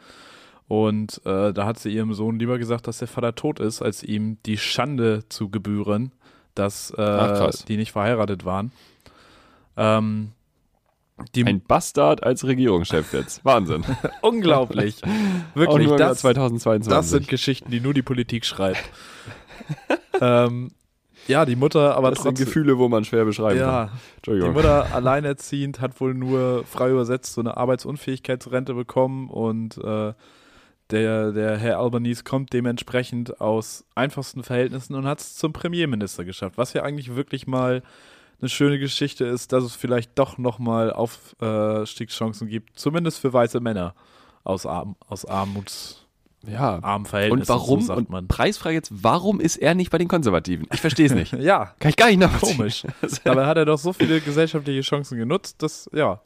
[0.67, 4.03] Und äh, da hat sie ihrem Sohn lieber gesagt, dass der Vater tot ist, als
[4.03, 6.13] ihm die Schande zu gebühren,
[6.55, 8.73] dass äh, Ach, die nicht verheiratet waren.
[9.77, 10.33] Ähm,
[11.37, 13.45] Ein Bastard als Regierungschef jetzt.
[13.45, 13.85] Wahnsinn.
[14.23, 15.03] Unglaublich.
[15.55, 15.91] Wirklich.
[15.91, 16.91] Das, 2022.
[16.91, 18.83] das sind Geschichten, die nur die Politik schreibt.
[20.21, 20.71] ähm,
[21.27, 22.37] ja, die Mutter, aber das trotzdem.
[22.37, 23.99] sind Gefühle, wo man schwer beschreiben ja, kann.
[24.17, 24.51] Entschuldigung.
[24.51, 30.13] Die Mutter alleinerziehend hat wohl nur frei übersetzt so eine Arbeitsunfähigkeitsrente bekommen und äh,
[30.91, 36.59] der, der Herr Albanese kommt dementsprechend aus einfachsten Verhältnissen und hat es zum Premierminister geschafft,
[36.59, 37.83] was ja eigentlich wirklich mal
[38.41, 43.95] eine schöne Geschichte ist, dass es vielleicht doch nochmal Aufstiegschancen gibt, zumindest für weiße Männer
[44.43, 46.05] aus, Arm, aus Armuts
[46.47, 46.79] ja.
[46.83, 48.25] armen Und warum, so sagt man.
[48.25, 50.67] Und Preisfrage jetzt, warum ist er nicht bei den Konservativen?
[50.73, 51.33] Ich verstehe es nicht.
[51.39, 51.75] ja.
[51.79, 52.59] Kann ich gar nicht nachvollziehen.
[52.59, 52.85] Komisch.
[53.25, 56.21] Dabei hat er doch so viele gesellschaftliche Chancen genutzt, dass, ja,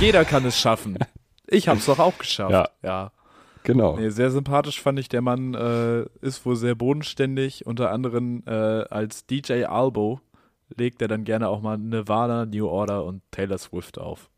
[0.00, 0.98] jeder kann es schaffen.
[1.46, 2.52] Ich habe es doch auch geschafft.
[2.52, 2.68] Ja.
[2.82, 3.12] ja.
[3.64, 3.96] Genau.
[3.96, 8.50] Nee, sehr sympathisch fand ich, der Mann äh, ist wohl sehr bodenständig, unter anderem äh,
[8.50, 10.20] als DJ Albo
[10.76, 14.30] legt er dann gerne auch mal Nirvana, New Order und Taylor Swift auf.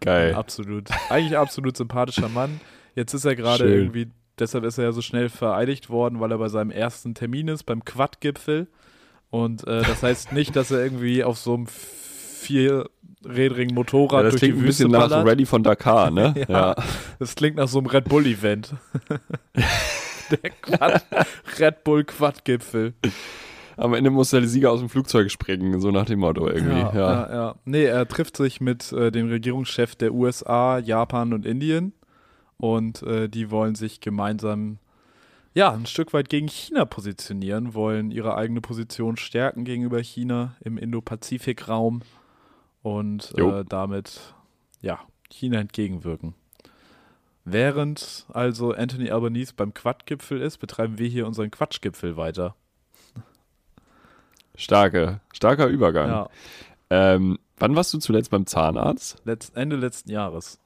[0.00, 0.30] Geil.
[0.30, 2.60] Ein absolut, eigentlich absolut sympathischer Mann.
[2.94, 6.38] Jetzt ist er gerade irgendwie, deshalb ist er ja so schnell vereidigt worden, weil er
[6.38, 8.66] bei seinem ersten Termin ist, beim Quad-Gipfel.
[9.30, 11.66] Und äh, das heißt nicht, dass er irgendwie auf so einem
[12.40, 15.10] vierrädrigen Motorrad ja, das durch klingt die Wüste ein bisschen ballert.
[15.10, 16.34] nach Rally von Dakar, ne?
[16.48, 16.76] ja, ja,
[17.18, 18.74] Das klingt nach so einem Red Bull-Event.
[20.30, 21.04] Der Quad,
[21.58, 22.94] Red Bull Quad-Gipfel.
[23.76, 26.78] Am Ende muss der Sieger aus dem Flugzeug springen, so nach dem Motto irgendwie.
[26.78, 27.00] Ja, ja.
[27.00, 27.54] ja, ja.
[27.64, 31.94] Nee, er trifft sich mit äh, dem Regierungschef der USA, Japan und Indien
[32.58, 34.78] und äh, die wollen sich gemeinsam
[35.52, 40.78] ja, ein Stück weit gegen China positionieren, wollen ihre eigene Position stärken gegenüber China im
[40.78, 42.02] Indo-Pazifik-Raum
[42.82, 44.34] und äh, damit
[44.80, 46.34] ja, China entgegenwirken.
[47.44, 52.54] Während also Anthony Albanese beim Quad-Gipfel ist, betreiben wir hier unseren Quatschgipfel weiter.
[54.54, 56.08] Starke, starker Übergang.
[56.08, 56.28] Ja.
[56.90, 59.22] Ähm, wann warst du zuletzt beim Zahnarzt?
[59.24, 60.58] Letzt, Ende letzten Jahres.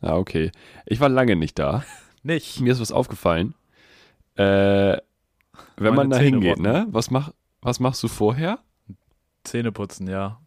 [0.00, 0.52] Ja, okay.
[0.86, 1.84] Ich war lange nicht da.
[2.22, 2.60] nicht?
[2.60, 3.54] Mir ist was aufgefallen.
[4.36, 4.98] Äh,
[5.76, 6.62] wenn Meine man da Zähne hingeht, rotten.
[6.62, 6.86] ne?
[6.90, 8.60] Was, mach, was machst du vorher?
[9.44, 10.40] Zähne putzen, ja.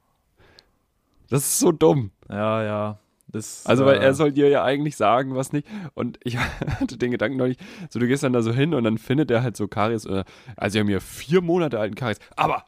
[1.30, 2.12] Das ist so dumm.
[2.30, 3.00] Ja, ja.
[3.28, 5.68] Das, also, weil äh, er soll dir ja eigentlich sagen, was nicht.
[5.94, 6.38] Und ich
[6.80, 7.58] hatte den Gedanken neulich,
[7.90, 10.06] so du gehst dann da so hin und dann findet er halt so Karies.
[10.08, 10.24] also,
[10.68, 12.20] sie haben hier vier Monate alten Karies.
[12.36, 12.66] Aber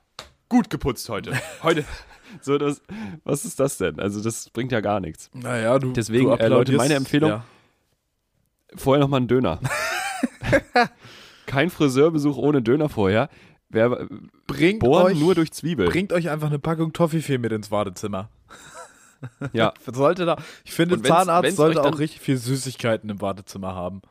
[0.50, 1.32] gut geputzt heute.
[1.63, 1.86] Heute,
[2.41, 2.82] So, das,
[3.24, 4.00] was ist das denn?
[4.00, 5.30] Also, das bringt ja gar nichts.
[5.34, 5.93] Naja, du.
[5.93, 7.46] Deswegen, du äh, Leute, meine Empfehlung- Ja.
[8.76, 9.62] Vorher nochmal ein Döner.
[11.46, 13.30] Kein Friseurbesuch ohne Döner vorher.
[13.70, 14.08] Wer
[14.46, 15.88] Bringt bohren euch, nur durch Zwiebel.
[15.89, 18.30] bringt euch einfach eine Packung Toffifee mit ins Badezimmer.
[19.54, 23.74] Ja, Sollte da, ich finde, wenn's- Zahnarzt wenn's sollte auch richtig viel Süßigkeiten im Badezimmer
[23.76, 24.02] haben.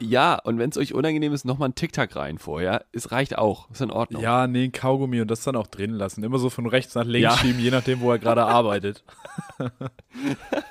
[0.00, 2.84] ja, und wenn es euch unangenehm ist, nochmal ein Tic-Tac rein vorher.
[2.92, 3.70] Es reicht auch.
[3.70, 4.22] Ist in Ordnung.
[4.22, 6.24] Ja, nee, ein Kaugummi und das dann auch drin lassen.
[6.24, 7.36] Immer so von rechts nach links Ja.
[7.38, 9.04] schieben, je nachdem, wo er gerade arbeitet.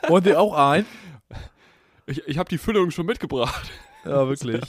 [0.09, 0.85] und ihr auch ein?
[2.07, 3.69] Ich, ich habe die Füllung schon mitgebracht.
[4.03, 4.61] Ja, wirklich.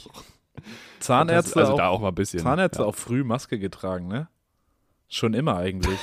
[0.99, 2.39] Zahnärzte, also auch, da auch mal ein bisschen.
[2.39, 2.87] Zahnärzte ja.
[2.87, 4.27] auch früh Maske getragen, ne?
[5.09, 5.99] Schon immer eigentlich.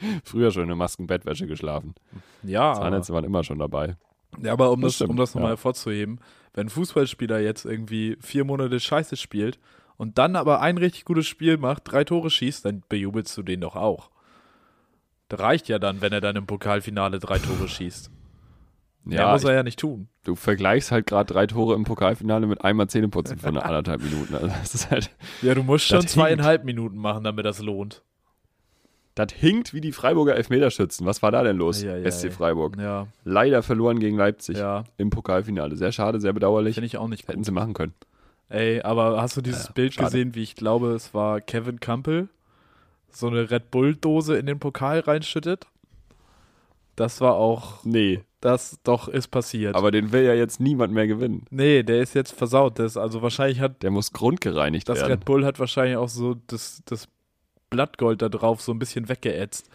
[0.24, 1.94] Früher schon in Maskenbettwäsche geschlafen.
[2.42, 3.96] Ja, Zahnärzte waren immer schon dabei.
[4.42, 5.56] ja, aber um Das das, um das nochmal ja.
[5.56, 6.20] hervorzuheben,
[6.54, 9.58] wenn ein Fußballspieler jetzt irgendwie vier Monate Scheiße spielt
[9.96, 13.60] und dann aber ein richtig gutes Spiel macht, drei Tore schießt, dann bejubelst du den
[13.60, 14.10] doch auch.
[15.28, 18.10] Das reicht ja dann, wenn er dann im Pokalfinale drei Tore schießt.
[19.04, 20.08] Mehr Ja, muss ich, er ja nicht tun.
[20.24, 24.34] du vergleichst halt gerade drei Tore im Pokalfinale mit einmal Zähneputzen von anderthalb Minuten.
[24.34, 25.10] Also das ist halt,
[25.40, 28.02] Ja, du musst schon zweieinhalb Minuten machen, damit das lohnt.
[29.14, 31.04] Das hinkt wie die Freiburger Elfmeterschützen.
[31.06, 31.82] Was war da denn los?
[31.84, 32.10] Eieiei.
[32.10, 32.76] SC Freiburg.
[32.78, 35.76] Ja, Leider verloren gegen Leipzig ja, im Pokalfinale.
[35.76, 36.74] Sehr schade, sehr bedauerlich.
[36.74, 37.46] finde ich auch nicht Hätten gut.
[37.46, 37.94] sie machen können.
[38.48, 40.06] Ey, aber hast du dieses Ja, Bild schade.
[40.06, 42.28] gesehen, wie ich glaube, es war Kevin Campbell,
[43.10, 45.66] so eine Red Bull-Dose in den Pokal reinschüttet?
[46.96, 49.74] Das war auch, Nee, das doch ist passiert.
[49.74, 51.44] aber den will ja jetzt niemand mehr gewinnen.
[51.50, 52.78] nee, der ist jetzt versaut.
[52.78, 55.12] Das, also wahrscheinlich hat Der muss grundgereinigt das werden.
[55.12, 57.08] Red Bull hat wahrscheinlich auch so das, das
[57.70, 59.70] Blattgold da drauf so ein bisschen weggeätzt.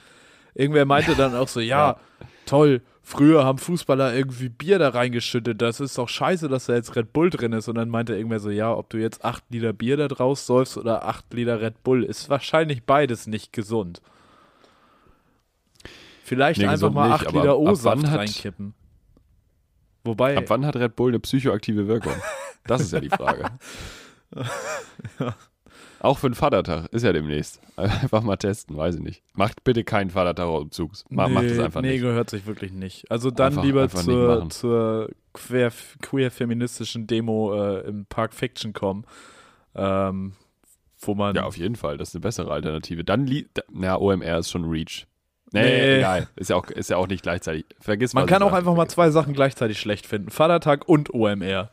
[0.53, 1.97] Irgendwer meinte dann auch so, ja, Ja.
[2.45, 6.95] toll, früher haben Fußballer irgendwie Bier da reingeschüttet, das ist doch scheiße, dass da jetzt
[6.95, 7.67] Red Bull drin ist.
[7.67, 10.77] Und dann meinte irgendwer so, ja, ob du jetzt acht Liter Bier da draus säufst
[10.77, 14.01] oder acht Liter Red Bull, ist wahrscheinlich beides nicht gesund.
[16.23, 18.73] Vielleicht Nee, einfach mal nicht, acht aber Liter ab O-Saft reinkippen.
[20.03, 22.13] Wobei, Ab wann hat Red Bull eine psychoaktive Wirkung?
[22.65, 23.45] Das ist ja die Frage.
[25.99, 27.59] Auch für den Vatertag ist ja demnächst.
[27.75, 29.23] Einfach mal testen, weiß ich nicht.
[29.33, 31.05] Macht bitte keinen Vatertag-Umzugs.
[31.09, 32.01] Ma, Macht es einfach nee, nicht.
[32.01, 33.09] gehört sich wirklich nicht.
[33.09, 39.05] Also dann Einfach- lieber einfach zur, zur queer, queer-feministischen Demo äh, im Park Fiction kommen,
[39.75, 40.33] ähm,
[40.99, 41.35] wo man.
[41.35, 41.97] Ja, auf jeden Fall.
[41.97, 43.03] Das ist eine bessere Alternative.
[43.03, 45.05] Dann, da, na, OMR ist schon Reach.
[45.51, 45.97] Nee, Nee.
[45.97, 46.27] egal.
[46.35, 47.65] Ist ja, auch, ist ja auch nicht gleichzeitig.
[47.79, 50.29] Vergiss man was kann auch einfach mal zwei Sachen gleichzeitig schlecht finden.
[50.31, 51.69] Vatertag und OMR.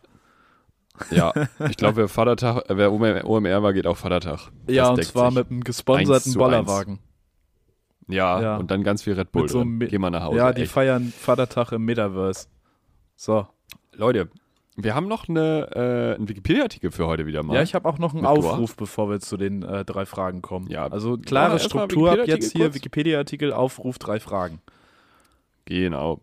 [1.10, 1.32] Ja,
[1.68, 4.50] ich glaube, wer Vatertag, äh, wer OMR, war, geht auch Vatertag.
[4.66, 5.38] Das Ja, und zwar sich.
[5.38, 6.98] mit einem gesponserten zu Bollerwagen.
[8.08, 8.56] Ja, Ja.
[8.56, 9.42] und dann ganz viel Red Bull.
[9.42, 10.36] Mit so Geh mal nach Hause.
[10.36, 10.72] Ja, die echt.
[10.72, 12.46] feiern Vatertag im Metaverse.
[13.16, 13.46] So.
[13.94, 14.28] Leute,
[14.76, 17.54] wir haben noch eine, äh, einen Wikipedia-Artikel für heute wieder mal.
[17.56, 18.26] Ja, ich habe auch noch einen.
[18.26, 20.68] Aufruf, bevor wir zu den äh, drei Fragen kommen.
[20.68, 22.74] Ja, also klare ja, Struktur ab jetzt hier.
[22.74, 24.60] Wikipedia-Artikel, Aufruf, drei Fragen.
[25.64, 26.20] Genau.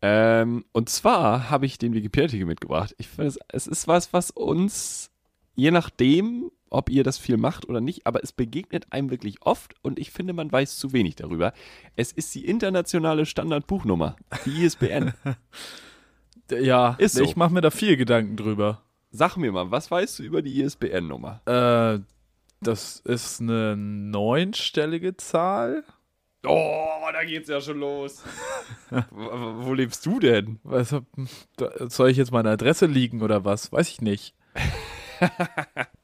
[0.00, 2.94] Ähm, und zwar habe ich den Wikipedia-Artikel mitgebracht.
[2.98, 5.10] Ich finde, es, es ist was, was uns,
[5.56, 9.74] je nachdem, ob ihr das viel macht oder nicht, aber es begegnet einem wirklich oft
[9.82, 11.52] und ich finde, man weiß zu wenig darüber.
[11.96, 15.12] Es ist die internationale Standardbuchnummer, die ISBN.
[16.50, 17.24] Ja, Ist so.
[17.24, 18.82] ich mache mir da viel Gedanken drüber.
[19.10, 21.42] Sag mir mal, was weißt du über die ISBN-Nummer?
[21.44, 22.00] Äh,
[22.60, 25.84] das ist eine neunstellige Zahl.
[26.44, 28.22] Oh, da geht's ja schon los.
[29.10, 30.60] wo, wo lebst du denn?
[30.62, 30.94] Was,
[31.88, 33.72] soll ich jetzt meine Adresse liegen oder was?
[33.72, 34.34] Weiß ich nicht.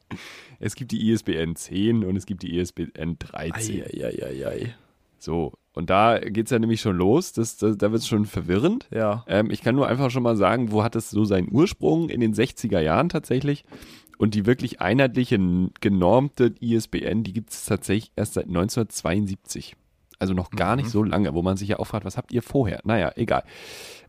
[0.60, 3.82] Es gibt die ISBN 10 und es gibt die ISBN 13.
[3.82, 4.74] Eieieiei.
[5.18, 7.32] So, und da geht's ja nämlich schon los.
[7.32, 8.88] Das, das, da wird's schon verwirrend.
[8.90, 9.24] Ja.
[9.26, 12.08] Ähm, ich kann nur einfach schon mal sagen, wo hat es so seinen Ursprung?
[12.08, 13.64] In den 60er Jahren tatsächlich.
[14.16, 15.38] Und die wirklich einheitliche,
[15.80, 19.76] genormte ISBN, die gibt es tatsächlich erst seit 1972.
[20.18, 22.42] Also noch gar nicht so lange, wo man sich ja auch fragt, was habt ihr
[22.42, 22.80] vorher?
[22.84, 23.44] Naja, egal.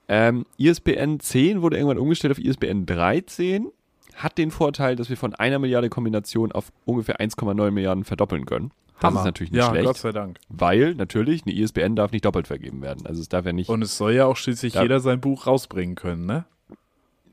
[0.07, 3.71] Ähm, ISBN 10 wurde irgendwann umgestellt auf ISBN 13.
[4.15, 8.71] Hat den Vorteil, dass wir von einer Milliarde Kombination auf ungefähr 1,9 Milliarden verdoppeln können.
[8.95, 9.19] Das Hammer.
[9.21, 9.85] ist natürlich nicht ja, schlecht.
[9.85, 10.39] Gott sei Dank.
[10.47, 13.05] Weil natürlich eine ISBN darf nicht doppelt vergeben werden.
[13.05, 15.95] Also es darf ja nicht, Und es soll ja auch schließlich jeder sein Buch rausbringen
[15.95, 16.45] können, ne?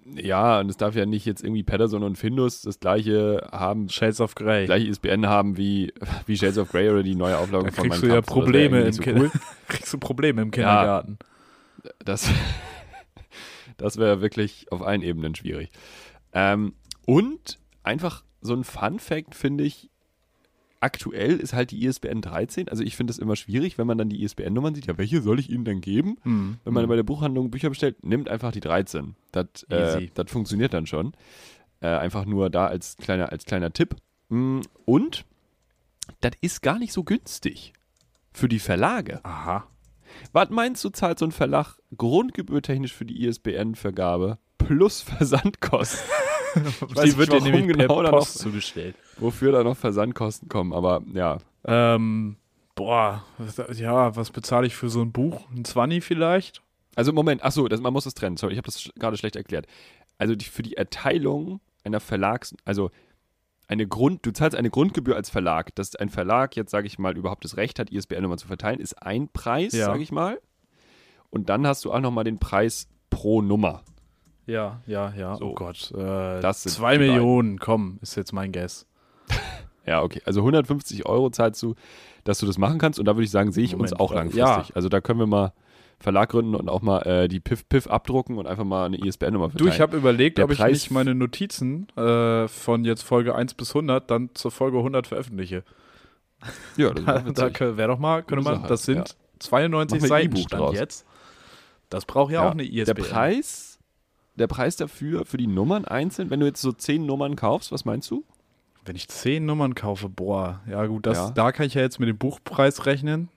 [0.05, 4.21] Ja, und es darf ja nicht jetzt irgendwie Patterson und Findus das gleiche haben, Shades
[4.21, 4.67] of Grey.
[4.67, 5.93] gleiche ISBN haben wie,
[6.27, 8.93] wie Shades of Grey oder die neue Auflage von kriegst Mein du ja Probleme im
[8.93, 9.31] so cool.
[9.69, 11.19] kriegst du Probleme im Kindergarten.
[12.05, 12.29] Das,
[13.77, 15.71] das wäre wirklich auf allen Ebenen schwierig.
[16.33, 16.75] Ähm,
[17.07, 19.91] und einfach so ein Fun Fact finde ich,
[20.83, 22.69] aktuell ist halt die ISBN 13.
[22.69, 24.87] Also ich finde es immer schwierig, wenn man dann die ISBN-Nummern sieht.
[24.87, 26.17] Ja, welche soll ich Ihnen denn geben?
[26.23, 26.59] Hm.
[26.65, 29.15] Wenn man bei der Buchhandlung Bücher bestellt, nimmt einfach die 13.
[29.33, 31.13] Das, äh, das funktioniert dann schon.
[31.81, 33.97] Äh, einfach nur da als kleiner, als kleiner Tipp.
[34.29, 35.25] Mm, Und
[36.21, 37.73] das ist gar nicht so günstig.
[38.33, 39.21] für die Verlage.
[39.25, 39.67] Aha.
[40.33, 46.01] Was meinst du, zahlt so ein Verlag grundgebührtechnisch für die ISBN-Vergabe plus Versandkosten?
[47.05, 48.97] Die wird dir nämlich per genau da Post noch- zugestellt.
[49.19, 51.39] Wofür da noch Versandkosten kommen, aber ja.
[51.65, 52.37] Ähm,
[52.75, 53.25] boah,
[53.75, 55.41] ja, was bezahle ich für so ein Buch?
[55.55, 56.63] Ein 20 vielleicht?
[56.95, 58.37] Also Moment, achso, das, man muss das trennen.
[58.37, 59.67] Sorry, ich habe das gerade schlecht erklärt.
[60.19, 62.91] Also die, für die Erteilung einer Verlags, also
[63.69, 67.17] eine Grund, du zahlst eine Grundgebühr als Verlag, dass ein Verlag jetzt, sage ich mal,
[67.17, 69.87] überhaupt das Recht hat, ISBN-Nummer zu verteilen, ist ein Preis, Ja.
[69.87, 70.41] sage ich mal.
[71.31, 73.83] Und dann hast du auch nochmal den Preis pro Nummer.
[74.53, 75.37] Ja, ja, ja.
[75.37, 75.47] So.
[75.51, 75.91] Oh Gott.
[75.93, 77.07] Äh, Das sind zwei beiden.
[77.09, 78.87] Millionen, komm, ist jetzt mein Guess.
[79.85, 80.23] Ja, okay.
[80.25, 81.75] Also 150 Euro zahlst du,
[82.23, 83.01] dass du das machen kannst.
[83.01, 84.39] Und da würde ich sagen, sehe ich uns Moment, auch äh, langfristig.
[84.39, 84.65] ja.
[84.77, 85.53] Also da können wir mal
[85.99, 89.51] Verlag gründen und auch mal äh, die Piff-Piff abdrucken und einfach mal eine ISBN-Nummer Du,
[89.51, 89.73] verteilen.
[89.73, 93.55] ich habe überlegt, Der ob ich Preis- nicht meine Notizen äh, von jetzt Folge 1
[93.55, 95.65] bis 100 dann zur Folge 100 veröffentliche.
[96.77, 97.61] ja, das Da, da witzig.
[97.77, 99.15] wäre doch mal, könnte man, das sind ja.
[99.41, 101.07] 92 Machen wir Seiten E-Book Stand jetzt.
[101.91, 102.49] Das braucht ja, Ja.
[102.49, 103.03] auch eine Der ISBN.
[103.05, 103.72] Preis,
[104.37, 107.85] der Preis dafür, für die Nummern einzeln, wenn du jetzt so 10 Nummern kaufst, was
[107.85, 108.25] meinst du?
[108.85, 111.31] Wenn ich 10 Nummern kaufe, boah, ja gut, das, Ja.
[111.31, 113.29] da kann ich ja jetzt mit dem Buchpreis rechnen.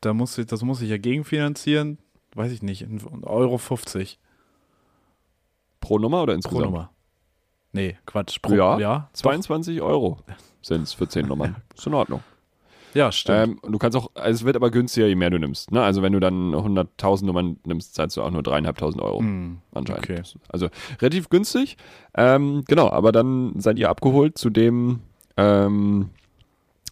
[0.00, 1.98] Da muss ich, das muss ich ja gegenfinanzieren.
[2.34, 4.18] Weiß ich nicht, ein Euro 50
[5.80, 6.64] Pro Nummer oder pro insgesamt?
[6.64, 6.90] Nummer.
[7.72, 8.78] Nee, Quatsch, pro Ja.
[8.78, 10.18] ja, 22 Euro
[10.62, 11.56] sind es für 10 Nummern.
[11.76, 12.22] Ist in Ordnung.
[12.94, 13.60] Ja stimmt.
[13.64, 15.70] Ähm, du kannst auch, also es wird aber günstiger, je mehr du nimmst.
[15.72, 15.82] Ne?
[15.82, 19.20] Also wenn du dann 100.000 Nummern nimmst, zahlst du auch nur 3.500 Euro.
[19.20, 20.04] Hm, anscheinend.
[20.04, 20.22] okay.
[20.48, 20.68] Also
[21.00, 21.76] relativ günstig.
[22.14, 25.00] Ähm, genau, aber dann seid ihr abgeholt zu dem,
[25.36, 26.10] ähm,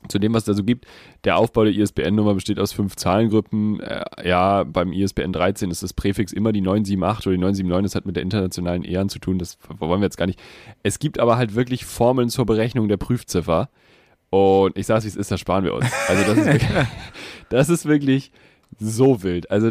[0.09, 0.87] zu dem, was da so gibt.
[1.24, 3.80] Der Aufbau der ISBN-Nummer besteht aus fünf Zahlengruppen.
[3.80, 7.82] Äh, ja, beim ISBN 13 ist das Präfix immer die 978 oder die 979.
[7.82, 9.38] Das hat mit der internationalen Ehren zu tun.
[9.38, 10.40] Das wollen wir jetzt gar nicht.
[10.82, 13.68] Es gibt aber halt wirklich Formeln zur Berechnung der Prüfziffer.
[14.37, 15.87] Und ich sag's, wie es ist, das sparen wir uns.
[16.09, 16.70] Also das ist wirklich,
[17.49, 18.33] das ist wirklich
[18.79, 19.51] so wild.
[19.51, 19.68] Also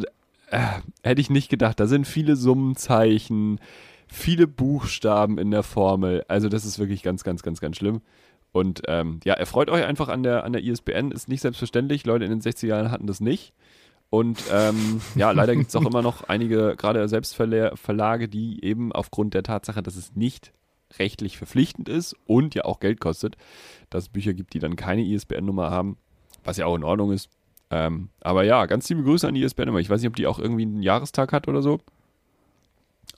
[0.49, 0.59] äh,
[1.03, 1.79] hätte ich nicht gedacht.
[1.79, 3.59] Da sind viele Summenzeichen,
[4.07, 6.25] viele Buchstaben in der Formel.
[6.27, 8.01] Also das ist wirklich ganz, ganz, ganz, ganz schlimm.
[8.51, 11.11] Und ähm, ja, erfreut euch einfach an der, an der ISBN.
[11.11, 12.05] Ist nicht selbstverständlich.
[12.05, 13.53] Leute in den 60er Jahren hatten das nicht.
[14.09, 19.33] Und ähm, ja, leider gibt es auch immer noch einige, gerade Selbstverlage, die eben aufgrund
[19.33, 20.53] der Tatsache, dass es nicht
[20.99, 23.37] rechtlich verpflichtend ist und ja auch Geld kostet,
[23.89, 25.97] dass es Bücher gibt, die dann keine ISBN-Nummer haben,
[26.43, 27.29] was ja auch in Ordnung ist.
[27.71, 29.79] Ähm, aber ja, ganz liebe Grüße an die ISBN-Nummer.
[29.79, 31.79] Ich weiß nicht, ob die auch irgendwie einen Jahrestag hat oder so.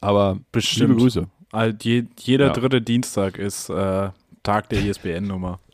[0.01, 0.89] Aber Bestimmt.
[0.89, 1.27] liebe Grüße.
[1.53, 2.53] Halt je, jeder Ja.
[2.53, 4.09] dritte Dienstag ist äh,
[4.43, 5.59] Tag der ISBN-Nummer.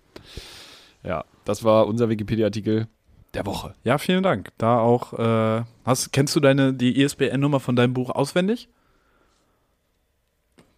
[1.05, 2.87] Ja, das war unser Wikipedia-Artikel
[3.33, 3.73] der Woche.
[3.83, 4.51] Ja, vielen Dank.
[4.57, 8.69] Da auch, äh, hast, kennst du deine, die ISBN-Nummer von deinem Buch auswendig?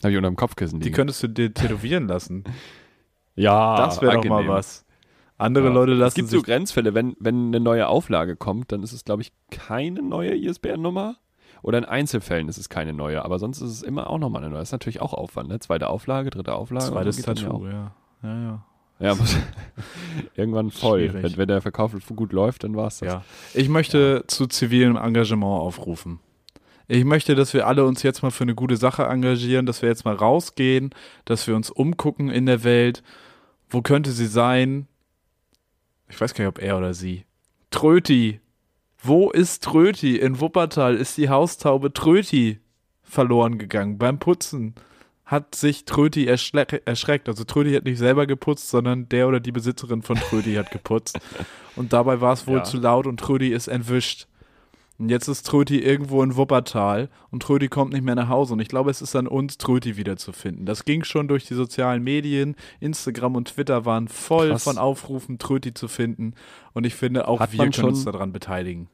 [0.05, 0.95] Habe ich unter dem Kopfkissen Die liegen.
[0.95, 2.43] könntest du dir tätowieren lassen.
[3.35, 4.85] ja, das wäre doch mal was.
[5.39, 5.73] Andere Ja.
[5.73, 9.03] Leute Es lassen gibt so Grenzfälle, wenn, wenn eine neue Auflage kommt, dann ist es,
[9.03, 11.15] glaube ich, keine neue ISBN-Nummer.
[11.63, 14.51] Oder in Einzelfällen ist es keine neue, aber sonst ist es immer auch nochmal eine
[14.51, 14.59] neue.
[14.59, 15.57] Das ist natürlich auch Aufwand, ne?
[15.57, 16.85] Zweite Auflage, dritte Auflage.
[16.85, 17.91] zweites Tattoo, ja.
[18.21, 18.65] Ja, ja.
[18.99, 19.35] Ja, ja muss
[20.35, 21.11] irgendwann voll.
[21.13, 23.11] Wenn, wenn der Verkauf gut läuft, dann war es das.
[23.11, 23.23] Ja.
[23.55, 26.19] Ich möchte zu zivilem Engagement aufrufen.
[26.87, 29.89] Ich möchte, dass wir alle uns jetzt mal für eine gute Sache engagieren, dass wir
[29.89, 30.91] jetzt mal rausgehen,
[31.25, 33.01] dass wir uns umgucken in der Welt.
[33.69, 34.87] Wo könnte sie sein?
[36.09, 37.25] Ich weiß gar nicht, ob er oder sie.
[37.71, 38.39] Tröti.
[39.01, 40.17] Wo ist Tröti?
[40.17, 42.59] In Wuppertal ist die Haustaube Tröti
[43.01, 44.75] verloren gegangen beim Putzen.
[45.25, 47.27] Hat sich Tröti erschreckt.
[47.27, 51.19] Also Tröti hat nicht selber geputzt, sondern der oder die Besitzerin von Tröti hat geputzt.
[51.75, 52.63] Und dabei war es wohl Ja.
[52.63, 54.27] zu laut und Trödi ist entwischt.
[54.97, 58.53] Und jetzt ist Tröti irgendwo in Wuppertal und Tröti kommt nicht mehr nach Hause.
[58.53, 60.65] Und ich glaube, es ist an uns, Tröti wiederzufinden.
[60.65, 62.55] Das ging schon durch die sozialen Medien.
[62.79, 64.63] Instagram und Twitter waren voll Krass.
[64.63, 66.33] von Aufrufen, Tröti zu finden.
[66.73, 68.87] Und ich finde, auch Hat wir können uns schon- daran beteiligen.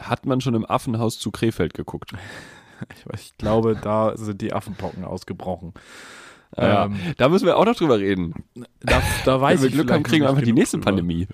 [0.00, 2.12] Hat man schon im Affenhaus zu Krefeld geguckt?
[2.94, 5.74] Ich, ich glaube, da sind die Affenpocken ausgebrochen.
[6.56, 8.34] Ja, Ähm, da müssen wir auch noch drüber reden.
[8.78, 10.84] da, da weiß Wenn wir Glück haben, kriegen wir einfach die nächste drüber.
[10.84, 11.26] Pandemie.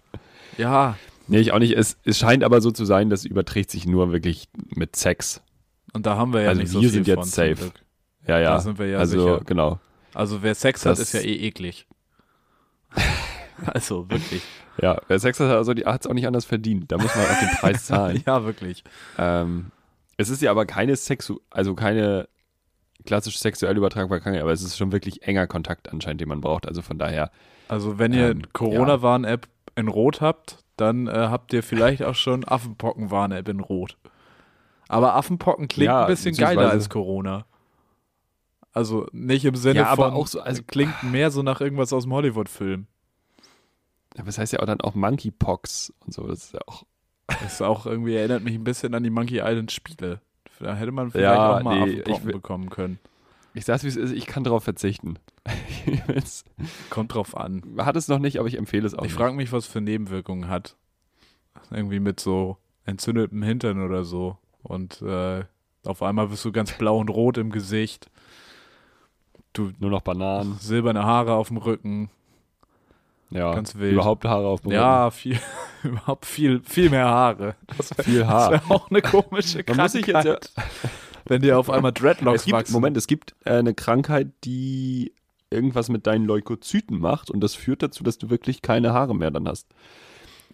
[0.57, 1.73] Ja, Nee, ich auch nicht.
[1.77, 5.43] Es, es scheint aber so zu sein, das überträgt sich nur wirklich mit Sex.
[5.93, 7.73] und da haben wir ja Also nicht so wir viel sind jetzt von, safe.
[8.27, 8.55] Ja, ja.
[8.55, 9.45] Da sind wir ja also, sicher.
[9.45, 9.79] genau.
[10.13, 11.87] Also wer Sex hat, Das- ist ja eh eklig.
[13.67, 14.43] also wirklich.
[14.81, 16.91] Ja, wer Sex hat, also die hat es auch nicht anders verdient.
[16.91, 18.23] Da muss man auch den Preis zahlen.
[18.27, 18.83] Ja, wirklich.
[19.19, 19.67] ähm,
[20.17, 22.29] es ist ja aber keine Sexu also keine
[23.05, 26.67] klassisch sexuell übertragbare Krankheit, aber es ist schon wirklich enger Kontakt anscheinend, den man braucht.
[26.67, 27.31] Also von daher,
[27.69, 29.47] Also wenn ihr Ähm, Corona-Warn-App
[29.77, 33.97] in Rot habt, dann äh, habt ihr vielleicht auch schon Affenpocken-Warn-App in Rot.
[34.89, 37.47] Aber Affenpocken klingt Ja, ein bisschen geiler als Corona.
[38.73, 41.93] Also nicht im Sinne Ja, aber von, auch so- also- klingt mehr so nach irgendwas
[41.93, 42.87] aus dem Hollywood-Film.
[44.19, 46.27] Aber es heißt ja auch dann auch Monkeypox und so.
[46.27, 46.85] Das ist ja auch.
[47.27, 50.21] Das ist auch irgendwie, erinnert mich ein bisschen an die Monkey Island Spiele.
[50.61, 52.99] Da hätte man vielleicht Ja, auch mal nee, Affenpocken ich bekommen können.
[53.55, 55.19] Ich sag's wie es ist, ich kann darauf verzichten.
[56.91, 57.63] Kommt drauf an.
[57.79, 60.49] hat es noch nicht, aber ich empfehle es auch Ich frage mich, was für Nebenwirkungen
[60.49, 60.77] hat.
[61.71, 64.39] Irgendwie mit so entzündetem Hintern oder so.
[64.63, 65.45] Und äh,
[65.85, 68.11] auf einmal wirst du ganz blau und rot im Gesicht.
[69.53, 70.57] Du Nur noch Bananen.
[70.59, 72.11] silberne Haare auf dem Rücken.
[73.31, 73.93] Ja, Ganz wild.
[73.95, 75.39] Überhaupt Haare auf dem Ja, viel,
[75.83, 77.57] überhaupt viel, viel mehr Haare.
[77.77, 78.03] Das Rücken.
[78.03, 78.51] viel Das Haar.
[78.53, 79.85] wäre auch eine komische Krankheit.
[79.85, 80.39] muss sich jetzt ja,
[81.27, 82.73] wenn dir auf einmal Dreadlocks es gibt, wachsen.
[82.73, 85.13] Moment, es gibt äh, eine Krankheit, die
[85.55, 89.31] irgendwas mit deinen Leukozyten macht und das führt dazu, dass du wirklich keine Haare mehr
[89.31, 89.67] dann hast.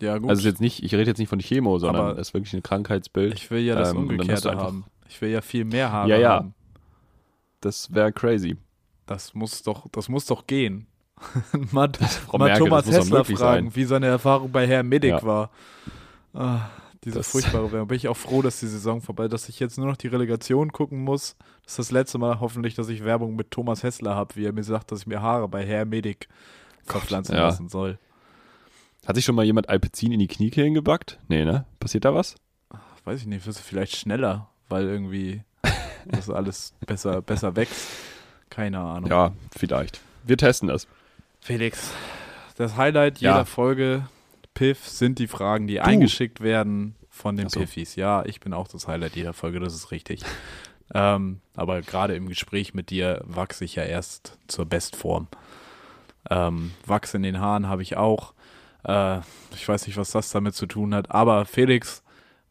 [0.01, 0.31] Ja, gut.
[0.31, 2.63] Also jetzt nicht, ich rede jetzt nicht von Chemo, sondern Aber es ist wirklich ein
[2.63, 3.35] Krankheitsbild.
[3.35, 4.85] ich will ja das ähm, Umgekehrte haben.
[5.09, 6.31] Ich will ja viel mehr Haare Ja, ja.
[6.37, 6.55] haben.
[7.61, 8.57] Das wäre crazy.
[9.07, 10.87] Das muss doch, das muss doch gehen.
[11.73, 11.91] mal
[12.33, 13.37] mal Merkel, Thomas Hessler fragen,
[13.67, 13.77] sein.
[13.77, 15.23] wie seine Erfahrung bei Herr Medic Ja.
[15.23, 15.51] war.
[16.33, 16.71] Ah,
[17.05, 17.89] diese Das- furchtbare Werbung.
[17.89, 20.09] Bin ich auch froh, dass die Saison vorbei ist, dass ich jetzt nur noch die
[20.09, 21.37] Relegation gucken muss.
[21.65, 24.53] Das ist das letzte Mal hoffentlich, dass ich Werbung mit Thomas Hessler habe, wie er
[24.53, 26.29] mir sagt, dass ich mir Haare bei Herr Medic
[26.85, 27.43] verpflanzen ja.
[27.43, 27.99] lassen soll.
[29.07, 31.19] Hat sich schon mal jemand Alpezin in die Kniekehlen gebackt?
[31.29, 31.65] Nee, ne?
[31.79, 32.35] Passiert da was?
[33.05, 35.43] Weiß ich nicht, wirst du vielleicht schneller, weil irgendwie
[36.07, 37.87] das alles besser, besser wächst.
[38.51, 39.09] Keine Ahnung.
[39.09, 40.01] Ja, vielleicht.
[40.25, 40.87] Wir testen das.
[41.41, 41.93] Felix,
[42.57, 43.33] das Highlight Ja.
[43.33, 44.07] jeder Folge
[44.61, 47.61] Piff sind die Fragen, die eingeschickt werden von den so.
[47.61, 47.97] Piffis.
[47.97, 50.21] Ja, ich bin auch das Highlight jeder Folge, das ist richtig.
[50.95, 55.29] ähm, aber gerade im Gespräch mit dir wachse ich ja erst zur Bestform.
[56.29, 58.35] Ähm, Wachs in den Haaren habe ich auch.
[58.85, 59.21] Äh,
[59.55, 61.11] ich weiß nicht, was das damit zu tun hat.
[61.11, 62.03] Aber Felix,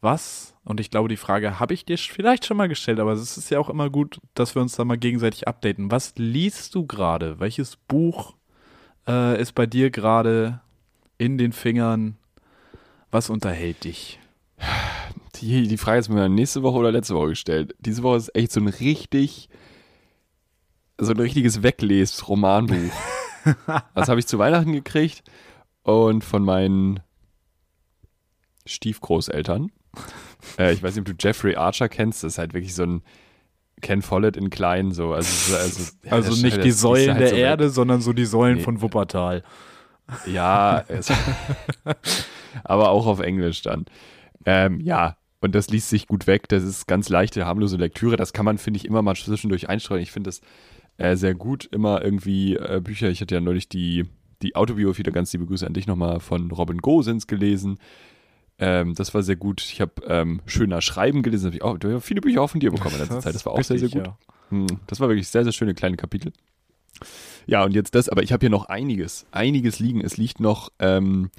[0.01, 0.55] was?
[0.63, 3.51] Und ich glaube, die Frage habe ich dir vielleicht schon mal gestellt, aber es ist
[3.51, 5.91] ja auch immer gut, dass wir uns da mal gegenseitig updaten.
[5.91, 7.39] Was liest du gerade?
[7.39, 8.33] Welches Buch
[9.07, 10.61] äh, ist bei dir gerade
[11.19, 12.17] in den Fingern?
[13.11, 14.19] Was unterhält dich?
[15.35, 17.75] Die, die Frage ist mir nächste Woche oder letzte Woche gestellt.
[17.79, 19.49] Diese Woche ist echt so ein richtig,
[20.97, 22.91] so ein richtiges Wegles-Romanbuch.
[23.95, 25.23] das habe ich zu Weihnachten gekriegt
[25.83, 26.99] und von meinen
[28.65, 29.71] Stiefgroßeltern.
[30.57, 32.23] Äh, ich weiß nicht, ob du Jeffrey Archer kennst.
[32.23, 33.01] Das ist halt wirklich so ein
[33.81, 35.13] Ken Follett in klein so.
[35.13, 37.35] Also, also, ja, Also das- nicht die Säulen halt der so.
[37.35, 38.63] Erde, sondern so die Säulen Nee.
[38.63, 39.43] von Wuppertal.
[40.25, 41.11] Ja, es,
[42.63, 43.85] aber auch auf Englisch dann.
[44.45, 46.47] Ähm, ja, und das liest sich gut weg.
[46.49, 48.15] Das ist ganz leichte, harmlose Lektüre.
[48.17, 50.01] Das kann man, finde ich, immer mal zwischendurch einstreuen.
[50.01, 50.41] Ich finde das
[50.97, 51.65] äh, sehr gut.
[51.71, 53.09] Immer irgendwie äh, Bücher.
[53.09, 54.05] Ich hatte ja neulich die,
[54.41, 57.79] die Autobiografie, da ganz liebe Grüße an dich nochmal von Robin Gosens gelesen.
[58.57, 59.61] Ähm, das war sehr gut.
[59.61, 61.47] Ich habe ähm, Schöner Schreiben gelesen.
[61.47, 63.35] Hab ich auch, du hast viele Bücher auch von dir bekommen in letzter Zeit.
[63.35, 64.07] Das war auch sehr, sehr gut.
[64.07, 64.17] ja.
[64.49, 66.33] Hm, Das war wirklich sehr, sehr schöne kleine Kapitel.
[67.47, 70.01] Ja, und jetzt das, aber ich habe hier noch einiges, einiges liegen.
[70.01, 71.29] Es liegt noch ähm,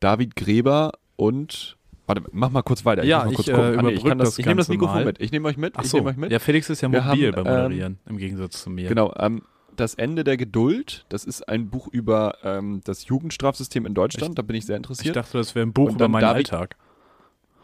[0.00, 3.04] David Gräber und warte, mach mal kurz weiter.
[3.04, 3.74] Ja, kurz ich, gucken.
[3.74, 5.20] äh, Ah, nee, ich das, ich nehme das Mikrofon mit.
[5.20, 5.74] Ich nehme euch mit.
[5.76, 6.32] Ach ich so, euch mit.
[6.32, 8.88] ja, Felix ist ja mobil haben, beim ähm, Moderieren, im Gegensatz zu mir.
[8.88, 9.42] Genau, ähm,
[9.76, 14.42] das Ende der Geduld, das ist ein Buch über ähm, das Jugendstrafsystem in Deutschland, da
[14.42, 15.16] bin ich sehr Ich interessiert.
[15.16, 16.76] dachte, das wäre ein Buch über meinen David- Alltag.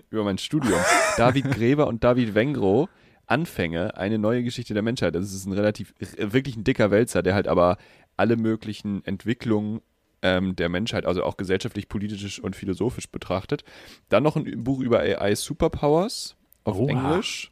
[0.09, 0.79] über mein Studium.
[1.17, 2.89] David Gräber und David Wengro,
[3.31, 5.15] Anfänge, eine neue Geschichte der Menschheit.
[5.15, 7.77] Das ist ein relativ, wirklich ein dicker Wälzer, der halt aber
[8.17, 9.81] alle möglichen Entwicklungen
[10.21, 13.63] ähm, der Menschheit, also auch gesellschaftlich, politisch und philosophisch betrachtet.
[14.09, 16.89] Dann noch ein Buch über AI Superpowers auf Oha.
[16.91, 17.51] Englisch.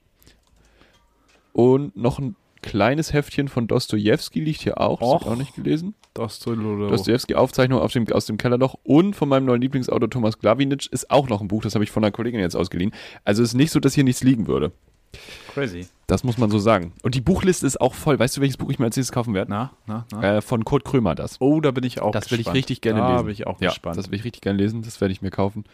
[1.54, 5.00] Und noch ein kleines Heftchen von Dostoevsky liegt hier auch.
[5.00, 5.32] Das hab ich Och.
[5.32, 5.96] auch nicht gelesen.
[6.90, 11.10] Dostoevsky Aufzeichnung auf dem, aus dem Kellerloch und von meinem neuen Lieblingsautor Thomas Glawinitsch ist
[11.10, 12.94] auch noch ein Buch, das habe ich von einer Kollegin jetzt ausgeliehen.
[13.24, 14.74] Also es ist nicht so, dass hier nichts liegen würde.
[15.54, 15.88] Crazy.
[16.08, 16.94] Das muss man so sagen.
[17.04, 18.18] Und die Buchliste ist auch voll.
[18.18, 19.52] Weißt du, welches Buch ich mir als nächstes kaufen werde?
[19.52, 20.38] Na, na, na.
[20.38, 21.40] Äh, von Kurt Krömer das.
[21.40, 22.58] oh, da bin ich auch das will ich gespannt.
[22.58, 23.26] richtig gerne da lesen.
[23.26, 23.98] bin ich auch ja, gespannt.
[23.98, 24.82] das will ich richtig gerne lesen.
[24.82, 25.66] Das werde ich mir kaufen.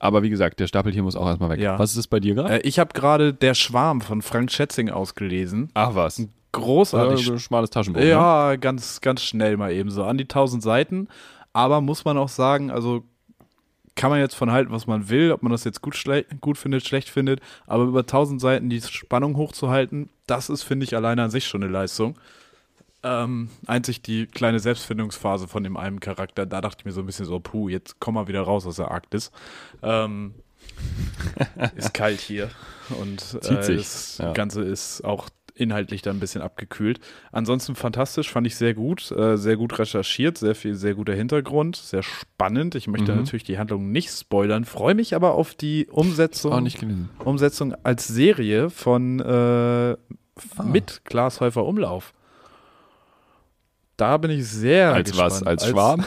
[0.00, 1.60] Aber wie gesagt, der Stapel hier muss auch erstmal weg.
[1.60, 1.78] Ja.
[1.78, 2.54] Was ist es bei dir gerade?
[2.54, 5.70] äh, ich habe gerade Der Schwarm von Frank Schätzing ausgelesen.
[5.74, 6.22] Ach was.
[6.52, 7.24] Großartig.
[7.26, 8.00] so ein schmales Taschenbuch.
[8.00, 8.08] Ne?
[8.08, 10.04] Ja, ganz, ganz schnell mal eben so.
[10.04, 11.08] An die 1000 Seiten.
[11.52, 13.04] Aber muss man auch sagen, also
[13.98, 16.56] kann man jetzt von halten, was man will, ob man das jetzt gut, schle gut
[16.56, 17.40] findet, schlecht findet.
[17.66, 21.64] Aber über 1000 Seiten die Spannung hochzuhalten, das ist, finde ich, alleine an sich schon
[21.64, 22.16] eine Leistung.
[23.02, 27.06] Ähm, einzig die kleine Selbstfindungsphase von dem einen Charakter, da dachte ich mir so ein
[27.06, 29.32] bisschen so, puh, jetzt komm mal wieder raus aus der Arktis.
[29.82, 30.34] Ähm,
[31.76, 32.50] ist kalt hier
[33.00, 34.32] und Zieht äh, das ja.
[34.32, 35.28] Ganze ist auch
[35.58, 37.00] inhaltlich dann ein bisschen abgekühlt.
[37.32, 41.76] Ansonsten fantastisch, fand ich sehr gut, äh, sehr gut recherchiert, sehr viel, sehr guter Hintergrund,
[41.76, 42.74] sehr spannend.
[42.74, 43.18] Ich möchte Mhm.
[43.18, 47.08] natürlich die Handlung nicht spoilern, freue mich aber auf die Umsetzung, Auch nicht gelesen.
[47.24, 49.96] Umsetzung als Serie von äh,
[50.56, 50.62] Ah.
[50.62, 52.12] mit Klaas Häufer Umlauf.
[53.96, 55.32] Da bin ich sehr als gespannt.
[55.32, 55.42] was?
[55.42, 56.04] Als Schwarm?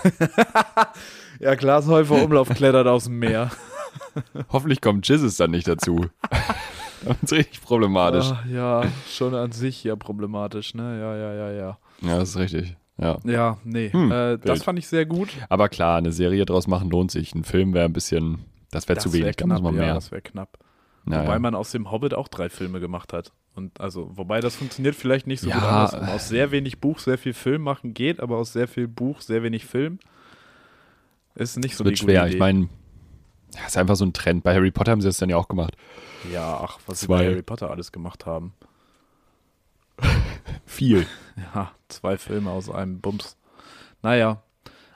[1.40, 3.50] ja, Glashäufer Umlauf klettert aus dem Meer.
[4.52, 6.06] Hoffentlich kommt Jesus dann nicht dazu.
[7.04, 8.30] das ist richtig problematisch.
[8.30, 10.98] Ah, ja, schon an sich ja problematisch, ne?
[11.00, 11.78] Ja, ja, ja, ja.
[12.00, 12.76] Ja, das ist richtig.
[13.00, 13.18] Ja.
[13.24, 13.90] Ja, nee.
[13.92, 15.28] Hm, äh, das fand ich sehr gut.
[15.48, 17.34] Aber klar, eine Serie draus machen lohnt sich.
[17.34, 19.36] Ein Film wäre ein bisschen, das wäre zu wenig.
[19.36, 19.94] Da muss man ja, mehr.
[19.94, 20.58] das wäre knapp.
[21.08, 21.38] Ja, wobei ja.
[21.38, 23.32] man aus dem Hobbit auch drei Filme gemacht hat.
[23.54, 25.54] Und also, wobei das funktioniert vielleicht nicht so Ja.
[25.56, 26.08] gut andersrum.
[26.08, 29.42] Aus sehr wenig Buch sehr viel Film machen geht, aber aus sehr viel Buch sehr
[29.42, 29.98] wenig Film
[31.34, 32.26] ist nicht so Das wird die gute schwer.
[32.26, 32.34] Idee.
[32.34, 32.68] Ich meine,
[33.56, 34.42] ja, ist einfach so ein Trend.
[34.44, 35.76] Bei Harry Potter haben sie das dann ja auch gemacht.
[36.32, 37.18] ja, ach, was sie Zwei.
[37.18, 38.52] bei Harry Potter alles gemacht haben.
[40.66, 41.06] Viel.
[41.54, 43.36] Ja, zwei Filme aus einem Bums.
[44.02, 44.42] Naja.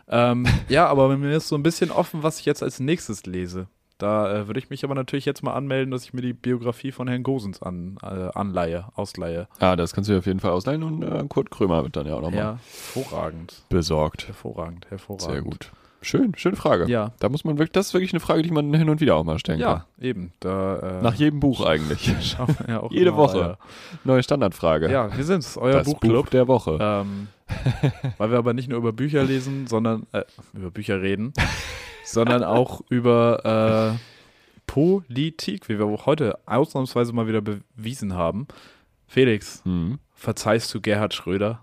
[0.08, 3.68] Ähm, ja, aber mir ist so ein bisschen offen, was ich jetzt als nächstes lese.
[3.98, 6.90] Da äh, würde ich mich aber natürlich jetzt mal anmelden, dass ich mir die Biografie
[6.90, 9.46] von Herrn Gosens an, äh, anleihe, ausleihe.
[9.60, 12.08] Ah, das kannst du dir auf jeden Fall ausleihen und äh, Kurt Krömer wird dann
[12.08, 12.58] ja auch nochmal Ja,
[12.94, 13.62] hervorragend.
[13.68, 14.26] besorgt.
[14.26, 15.30] Hervorragend, hervorragend.
[15.32, 15.70] Sehr gut.
[16.02, 16.86] Schön, schöne Frage.
[16.90, 19.14] Ja, Da muss man wirklich, das ist wirklich eine Frage, die man hin und wieder
[19.16, 20.32] auch mal stellen ja, eben.
[20.40, 21.02] Da, äh, kann.
[21.02, 22.12] Nach jedem Buch eigentlich.
[22.68, 23.38] ja auch Jede immer Woche.
[23.40, 23.58] weiter.
[24.04, 24.90] Neue Standardfrage.
[24.90, 26.24] Ja, wir sind's, euer das Buchclub.
[26.24, 26.78] Buch der Woche.
[26.80, 27.28] Ähm,
[28.18, 30.22] weil wir aber nicht nur über Bücher lesen, sondern äh,
[30.54, 31.32] über Bücher reden,
[32.04, 33.98] sondern auch über äh,
[34.66, 38.46] Politik, wie wir auch heute ausnahmsweise mal wieder bewiesen haben.
[39.06, 39.98] Felix, Hm.
[40.14, 41.60] verzeihst du Gerhard Schröder?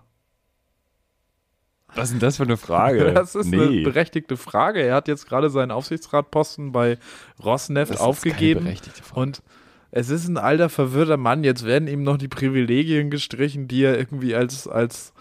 [1.94, 3.12] Was ist denn das für eine Frage?
[3.14, 4.80] Das ist eine nee, berechtigte Frage.
[4.80, 6.98] Er hat jetzt gerade seinen Aufsichtsratposten bei
[7.42, 8.64] Rosneft das ist keine aufgegeben.
[8.64, 9.20] berechtigte Frage.
[9.20, 9.42] Und
[9.90, 11.44] es ist ein alter, verwirrter Mann.
[11.44, 15.12] Jetzt werden ihm noch die Privilegien gestrichen, die er irgendwie als, als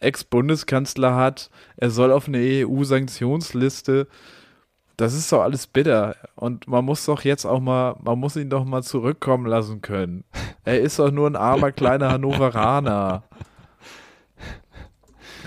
[0.00, 1.50] Ex-Bundeskanzler hat.
[1.76, 4.08] Er soll auf eine EU-Sanktionsliste.
[4.96, 6.16] Das ist doch alles bitter.
[6.34, 10.24] Und man muss doch jetzt auch mal, man muss ihn doch mal zurückkommen lassen können.
[10.64, 13.24] Er ist doch nur ein armer kleiner Hannoveraner.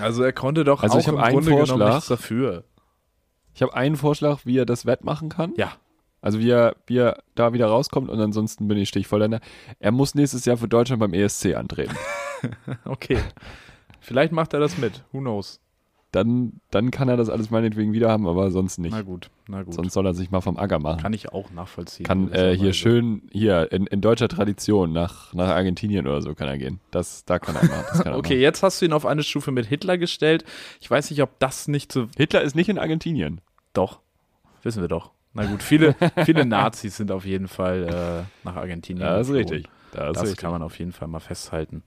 [0.02, 1.93] Also er konnte doch Also auch ich im einen Grunde genommen Vorschlag.
[1.93, 2.64] nichts dafür.
[3.54, 5.54] Ich habe einen Vorschlag, wie er das wettmachen kann.
[5.58, 5.74] Ja.
[6.22, 9.39] Also wie er, wie er da wieder rauskommt und ansonsten bin ich stichvoll.
[9.80, 11.95] Er muss nächstes Jahr für Deutschland beim ESC antreten.
[12.86, 13.18] Okay.
[14.00, 15.04] Vielleicht macht er das mit.
[15.12, 15.60] Who knows?
[16.12, 18.93] Dann, dann kann er das alles meinetwegen wieder haben, aber sonst nicht.
[18.93, 19.76] Na gut, na gut.
[19.76, 20.99] Sonst soll er sich mal vom Acker machen.
[21.01, 22.03] Kann ich auch nachvollziehen.
[22.07, 26.47] Kann äh, hier schön, hier in, in deutscher Tradition nach, nach Argentinien oder so kann
[26.47, 26.80] er gehen.
[26.89, 27.62] Das, da kann er.
[27.62, 28.41] Das kann er Okay, machen.
[28.41, 30.45] jetzt hast du ihn auf eine Stufe mit Hitler gestellt.
[30.82, 32.07] Ich weiß nicht, ob das nicht so.
[32.18, 33.39] Hitler ist nicht in Argentinien.
[33.74, 33.99] Doch.
[34.64, 35.12] Wissen wir doch.
[35.36, 35.95] Na gut, viele,
[36.26, 37.84] viele Nazis sind auf jeden Fall
[38.24, 39.05] äh, nach Argentinien.
[39.05, 39.68] Das ist richtig.
[39.91, 40.39] Das, Das richtig.
[40.39, 41.84] kann man auf jeden Fall mal festhalten.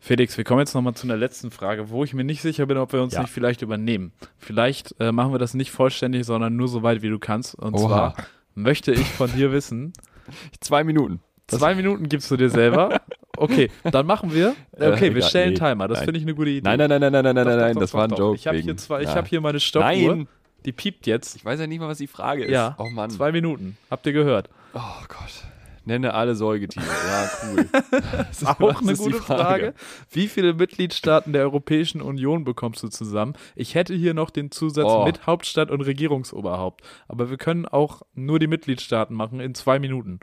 [0.00, 2.76] Felix, wir kommen jetzt nochmal zu einer letzten Frage, wo ich mir nicht sicher bin,
[2.78, 3.20] ob wir uns Ja.
[3.22, 4.12] nicht vielleicht übernehmen.
[4.36, 7.54] Vielleicht äh, machen wir das nicht vollständig, sondern nur so weit, wie du kannst.
[7.56, 7.86] Und Oha.
[8.14, 8.14] zwar
[8.54, 9.92] möchte ich von dir wissen,
[10.60, 11.20] Zwei Minuten.
[11.46, 13.00] Zwei Minuten gibst du dir selber.
[13.38, 14.54] Okay, dann machen wir.
[14.76, 15.88] Äh, Okay, wir stellen nee, Timer.
[15.88, 16.60] Das finde ich eine gute Idee.
[16.68, 18.10] Nein, nein, nein, nein, nein, nein, nein, nein, das war ein.
[18.10, 18.36] Joke.
[18.36, 19.88] Ich habe hier, zwei, ich hab hier meine Stoppuhr.
[19.90, 20.28] Nein,
[20.66, 21.34] Die piept jetzt.
[21.36, 22.50] ich weiß ja nicht mal, was die Frage ist.
[22.52, 23.08] Ja, Oh Mann.
[23.08, 23.78] zwei Minuten.
[23.90, 24.50] Habt ihr gehört?
[24.74, 25.44] Oh Gott.
[25.88, 26.84] Nenne alle Säugetiere.
[26.84, 27.68] Ja, cool.
[28.28, 29.72] Das Auch was eine ist gute Frage.
[30.10, 33.32] Wie viele Mitgliedstaaten der Europäischen Union bekommst du zusammen?
[33.56, 35.04] Ich hätte hier noch den Zusatz Oh.
[35.06, 36.82] mit Hauptstadt und Regierungsoberhaupt.
[37.08, 40.20] Aber wir können auch nur die Mitgliedstaaten machen in zwei Minuten.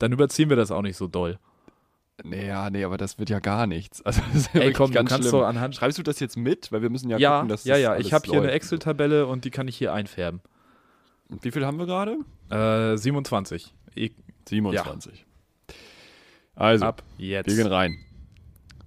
[0.00, 1.38] Dann überziehen wir das auch nicht so doll.
[2.24, 4.02] Nee, ja, nee, aber das wird ja gar nichts.
[4.04, 5.30] Also, das ist ja Ey, komm, du ganz schlimm.
[5.30, 5.76] doch anhand.
[5.76, 6.72] Schreibst du das jetzt mit?
[6.72, 7.96] Weil wir müssen ja, Ja, gucken, dass ja, ja.
[7.98, 8.54] Ich habe hier eine läuft.
[8.56, 10.40] Excel-Tabelle und die kann ich hier einfärben.
[11.42, 12.16] Wie viel haben wir gerade?
[12.50, 13.74] Äh, 27.
[13.94, 14.12] Ich,
[14.48, 15.24] 27.
[16.54, 17.48] Also, ab jetzt.
[17.48, 17.98] wir gehen rein.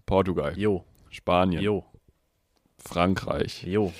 [0.06, 1.86] Portugal, Jo, Spanien, jo,
[2.80, 3.94] Frankreich, jo.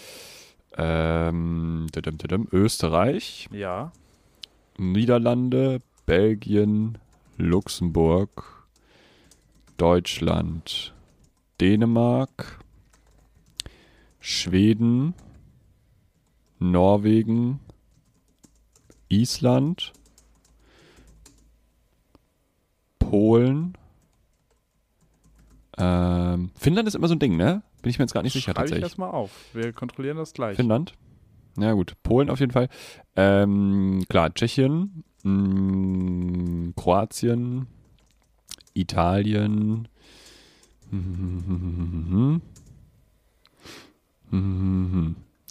[0.78, 3.92] ähm, tadam, tadam, Österreich, Ja.
[4.78, 6.98] Niederlande, Belgien,
[7.38, 8.66] Luxemburg,
[9.78, 10.94] Deutschland,
[11.62, 12.60] Dänemark,
[14.20, 15.14] Schweden,
[16.60, 17.60] Norwegen,
[19.10, 19.94] Island,
[23.10, 23.74] Polen,
[25.80, 27.64] ähm, Finnland ist immer so ein Ding, ne?
[27.82, 28.84] Bin ich mir jetzt gar nicht sicher Schreibe ich tatsächlich.
[28.92, 29.32] das mal auf.
[29.54, 30.58] Wir kontrollieren das gleich.
[30.58, 30.94] Finnland.
[31.58, 32.70] Ja gut, Polen auf jeden Fall.
[33.16, 37.68] Ähm, klar, Tschechien, mh, Kroatien,
[38.74, 39.88] Italien.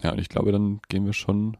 [0.01, 1.57] Ja, und ich glaube, dann gehen wir schon.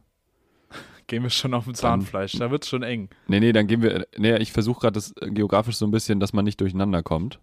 [1.09, 2.33] Gehen wir schon auf dem Zahnfleisch.
[2.33, 3.09] Da wird's schon eng.
[3.27, 4.05] Nee, nee, dann gehen wir.
[4.15, 7.39] Nee, ich versuche gerade das äh, geografisch so ein bisschen, dass man nicht durcheinander kommt.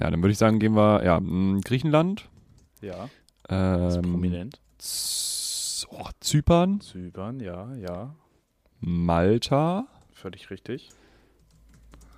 [0.00, 2.28] Ja, dann würde ich sagen, gehen wir, ja, mh, Griechenland.
[2.80, 3.08] Ja.
[3.48, 4.60] Das ist Ähm, prominent.
[4.78, 8.14] Z oh, Zypern, Zypern, ja, ja.
[8.78, 10.90] Malta, Völlig richtig.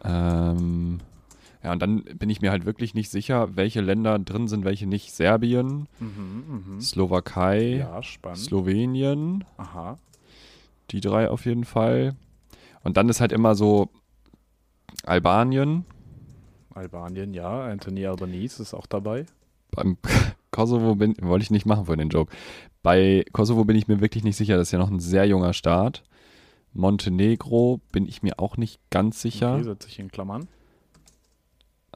[0.05, 0.99] ähm,
[1.67, 4.87] Ja, und dann bin ich mir halt wirklich nicht sicher, welche Länder drin sind, welche
[4.87, 5.13] nicht.
[5.13, 5.89] Serbien,
[6.81, 8.01] Slowakei, Ja.
[8.37, 9.99] Slowenien, Aha.
[10.93, 12.15] die drei auf jeden Fall.
[12.85, 13.89] Und dann ist halt immer so
[15.05, 15.85] Albanien,
[16.73, 17.65] Albanien, ja.
[17.65, 19.27] Anthony Albanese ist auch dabei.
[19.73, 19.97] beim
[20.53, 22.33] Kosovo bin, wollte ich nicht machen für den Joke.
[22.85, 25.53] Bei Kosovo bin ich mir wirklich nicht sicher, das ist ja noch ein sehr junger
[25.53, 26.05] Staat.
[26.75, 29.55] Montenegro bin ich mir auch nicht ganz sicher.
[29.55, 30.47] Okay, setze ich in Klammern.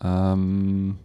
[0.03, 0.99] Ähm,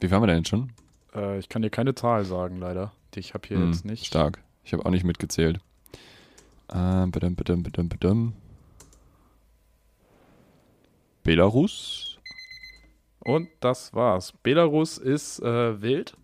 [0.00, 0.72] wie waren wir denn schon?
[1.14, 2.92] Äh, ich kann dir keine Zahl sagen, leider.
[3.14, 4.06] Die ich habe hier Hm, jetzt nicht.
[4.06, 4.42] Stark.
[4.64, 5.60] Ich habe auch nicht mitgezählt.
[6.72, 8.32] Ähm, badum, badum, badum, badum.
[11.22, 12.18] Belarus?
[13.20, 14.32] Und das war's.
[14.42, 16.16] Belarus ist äh, wild.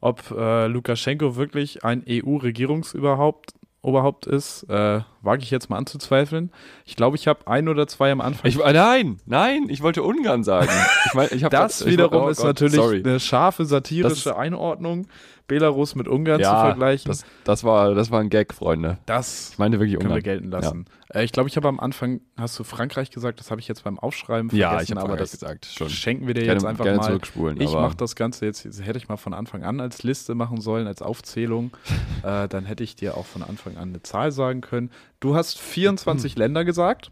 [0.00, 6.50] Ob äh, Lukaschenko wirklich ein EU-Regierungsoberhaupt Oberhaupt ist, äh, wage ich jetzt mal anzuzweifeln.
[6.84, 8.48] Ich glaube, ich habe ein oder zwei am Anfang.
[8.50, 10.70] Ich, äh, nein, nein, ich wollte Ungarn sagen.
[11.06, 13.02] Ich mein, ich das wiederum oh ist Gott, natürlich Sorry.
[13.04, 15.06] eine scharfe satirische Das- Einordnung,
[15.46, 17.08] Belarus mit Ungarn zu Ja, vergleichen.
[17.10, 18.98] das, das, war, das war ein Gag, Freunde.
[19.06, 20.22] das Ich meinte wirklich können wir Ungarn.
[20.22, 20.84] gelten lassen.
[21.08, 23.82] Äh, ich glaube, ich habe am Anfang, hast du Frankreich gesagt, das habe ich jetzt
[23.82, 25.88] beim Aufschreiben vergessen, Ja, ich habe aber das gesagt, schon.
[25.88, 27.06] schenken wir dir Gerne, jetzt einfach gerne mal.
[27.06, 27.58] zurückspulen.
[27.62, 30.60] Ich mache das Ganze jetzt, das hätte ich mal von Anfang an als Liste machen
[30.60, 31.70] sollen, als Aufzählung.
[32.24, 34.90] äh, dann hätte ich dir auch von Anfang an eine Zahl sagen können.
[35.20, 37.10] Du hast 24 Länder gesagt.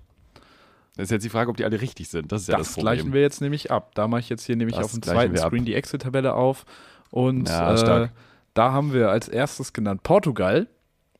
[0.96, 2.32] Das ist jetzt die Frage, ob die alle richtig sind.
[2.32, 3.94] Das ist ja das das gleichen wir jetzt nämlich ab.
[3.94, 5.36] Da mache ich jetzt hier nämlich Das auf dem zweiten.
[5.36, 6.64] Screen die Excel-Tabelle auf.
[7.10, 8.08] Und Ja, äh,
[8.54, 10.68] da haben wir als erstes genannt Portugal.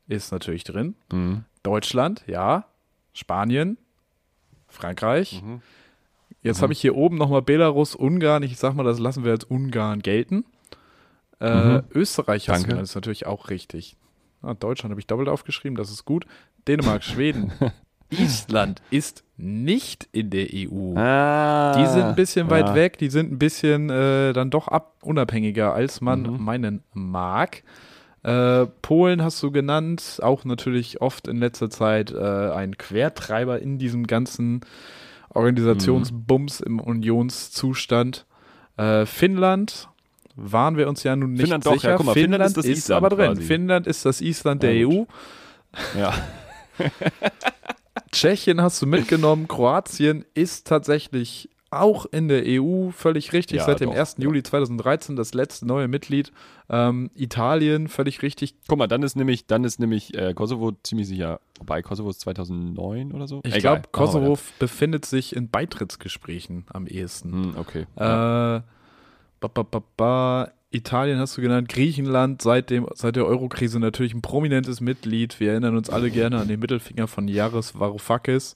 [0.08, 0.94] Ist natürlich drin.
[1.12, 1.44] Mhm.
[1.62, 2.66] Deutschland, ja.
[3.12, 3.76] Spanien,
[4.68, 5.42] Frankreich.
[5.42, 5.60] Mhm.
[6.42, 8.42] Jetzt habe ich hier oben nochmal Belarus, Ungarn.
[8.44, 10.44] Ich sag mal, das lassen wir als Ungarn gelten.
[11.40, 11.82] Äh, Mhm.
[11.92, 13.96] Österreich hast du ist natürlich auch richtig.
[14.42, 16.24] Ah, Deutschland habe ich doppelt aufgeschrieben, das ist gut.
[16.68, 17.52] Dänemark, Schweden.
[18.10, 20.94] Island ist nicht in der EU.
[20.96, 22.74] Ah, Die sind ein bisschen weit ja.
[22.74, 26.44] weg, die sind ein bisschen äh, dann doch ab unabhängiger, als man Mhm.
[26.44, 27.62] meinen mag.
[28.22, 33.78] Äh, Polen hast du genannt, auch natürlich oft in letzter Zeit äh, ein Quertreiber in
[33.78, 34.60] diesem ganzen
[35.30, 38.26] Organisationsbums im Unionszustand.
[38.76, 39.88] Äh, Finnland
[40.34, 41.90] waren wir uns ja nun nicht Finnland doch, sicher.
[41.90, 43.26] ja, guck mal, Finnland, Finnland ist das ist Island aber drin.
[43.34, 43.42] quasi.
[43.42, 45.04] Finnland ist das Island der Ja, EU.
[45.98, 46.14] Ja.
[48.12, 53.80] Tschechien hast du mitgenommen, Kroatien ist tatsächlich auch in der EU, völlig richtig, Ja, seit
[53.80, 54.16] dem doch, 1.
[54.18, 54.24] ja.
[54.24, 56.32] Juli 2013 das letzte neue Mitglied.
[56.70, 58.54] Ähm, Italien, völlig richtig.
[58.68, 61.40] Guck mal, dann ist nämlich, dann ist nämlich äh, Kosovo ziemlich sicher.
[61.58, 63.40] Wobei Kosovo ist 2009 oder so.
[63.44, 64.42] Ich glaube, Kosovo weiter.
[64.58, 67.32] befindet sich in Beitrittsgesprächen am ehesten.
[67.32, 67.86] Hm, okay.
[67.98, 68.56] ja.
[68.58, 68.62] Äh,
[69.40, 70.52] ba, ba, ba.
[70.76, 75.40] Italien hast du genannt, Griechenland seit, dem, seit der Eurokrise natürlich ein prominentes Mitglied.
[75.40, 78.54] Wir erinnern uns alle gerne an den Mittelfinger von Yaris Varoufakis.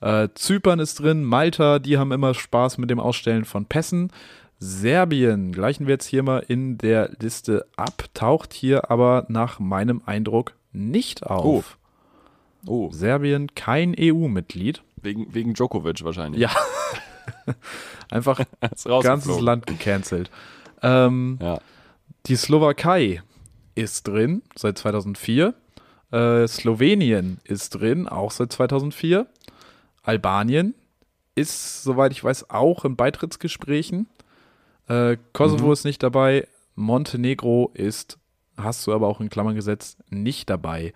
[0.00, 4.10] Äh, Zypern ist drin, Malta, die haben immer Spaß mit dem Ausstellen von Pässen.
[4.58, 10.02] Serbien, gleichen wir jetzt hier mal in der Liste ab, taucht hier aber nach meinem
[10.06, 11.78] Eindruck nicht auf.
[12.66, 14.82] Oh, Serbien kein EU-Mitglied.
[15.00, 16.40] wegen, wegen Djokovic wahrscheinlich.
[16.40, 16.50] Ja.
[18.10, 18.40] Einfach
[19.02, 19.40] ganzes.
[19.40, 20.30] Land gecancelt.
[20.82, 21.58] Ähm, Ja.
[22.26, 23.22] Die Slowakei
[23.74, 25.54] ist drin seit 2004.
[26.12, 29.26] Äh, Slowenien ist drin, auch seit 2004.
[30.02, 30.74] Albanien
[31.34, 34.06] ist, soweit ich weiß, auch in Beitrittsgesprächen.
[34.88, 35.72] Äh, Kosovo Mhm.
[35.72, 36.46] ist nicht dabei.
[36.74, 38.18] Montenegro ist,
[38.56, 40.92] hast du aber auch in Klammern gesetzt, nicht dabei.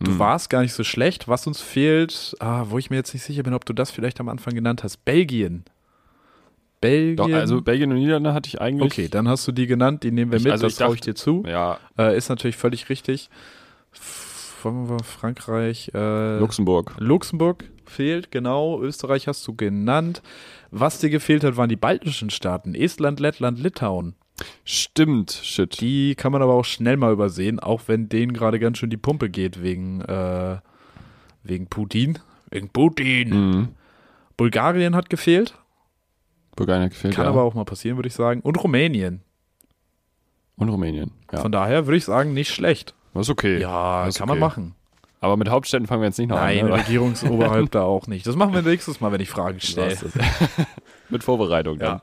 [0.00, 0.18] Du Hm.
[0.20, 1.26] warst gar nicht so schlecht.
[1.26, 4.20] Was uns fehlt, ah, wo ich mir jetzt nicht sicher bin, ob du das vielleicht
[4.20, 5.64] am Anfang genannt hast, Belgien.
[6.80, 7.16] Belgien.
[7.16, 8.92] Doch, also Belgien und Niederlande hatte ich eigentlich.
[8.92, 11.00] Okay, dann hast du die genannt, die nehmen wir Ich- mit, also das traue ich
[11.00, 11.42] dir zu.
[11.46, 13.28] Ja, Äh, ist natürlich völlig richtig.
[14.60, 16.94] Frankreich, äh, Luxemburg.
[16.98, 18.80] Luxemburg fehlt, genau.
[18.82, 20.22] Österreich hast du genannt.
[20.70, 22.74] Was dir gefehlt hat, waren die baltischen Staaten.
[22.74, 24.14] Estland, Lettland, Litauen.
[24.64, 25.80] Stimmt, shit.
[25.80, 28.96] Die kann man aber auch schnell mal übersehen, auch wenn denen gerade ganz schön die
[28.96, 30.58] Pumpe geht wegen, äh,
[31.42, 32.18] wegen Putin.
[32.50, 33.30] Wegen Putin.
[33.30, 33.68] Mhm.
[34.36, 35.54] Bulgarien hat gefehlt.
[36.58, 37.30] Bulgarien gefehlt, Kann ja.
[37.30, 38.40] aber auch mal passieren, würde ich sagen.
[38.40, 39.22] Und Rumänien.
[40.56, 41.12] Und Rumänien.
[41.32, 41.40] Ja.
[41.40, 42.94] Von daher würde ich sagen, nicht schlecht.
[43.14, 43.60] das ist okay.
[43.60, 44.46] Ja, das ist kann man okay.
[44.46, 44.74] machen.
[45.20, 46.70] Aber mit Hauptstädten fangen wir jetzt nicht noch Nein, an.
[46.70, 46.76] Ne?
[46.78, 48.26] Regierungsoberhäupter auch nicht.
[48.26, 49.96] Das machen wir nächstes Mal, wenn ich Fragen stelle.
[51.08, 52.02] Mit Vorbereitung dann.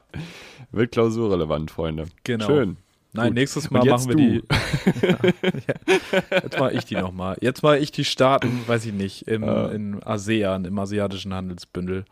[0.71, 2.05] Wird klausurrelevant, Freunde.
[2.23, 2.45] Genau.
[2.45, 2.77] Schön.
[3.16, 3.36] Nein, Gut.
[3.36, 4.43] nächstes Mal machen wir die.
[5.07, 6.39] ja.
[6.43, 7.38] Jetzt mache ich die nochmal.
[7.41, 9.68] Jetzt mache ich die Staaten, weiß ich nicht, im, Äh.
[9.74, 12.05] in ASEAN, im asiatischen Handelsbündel.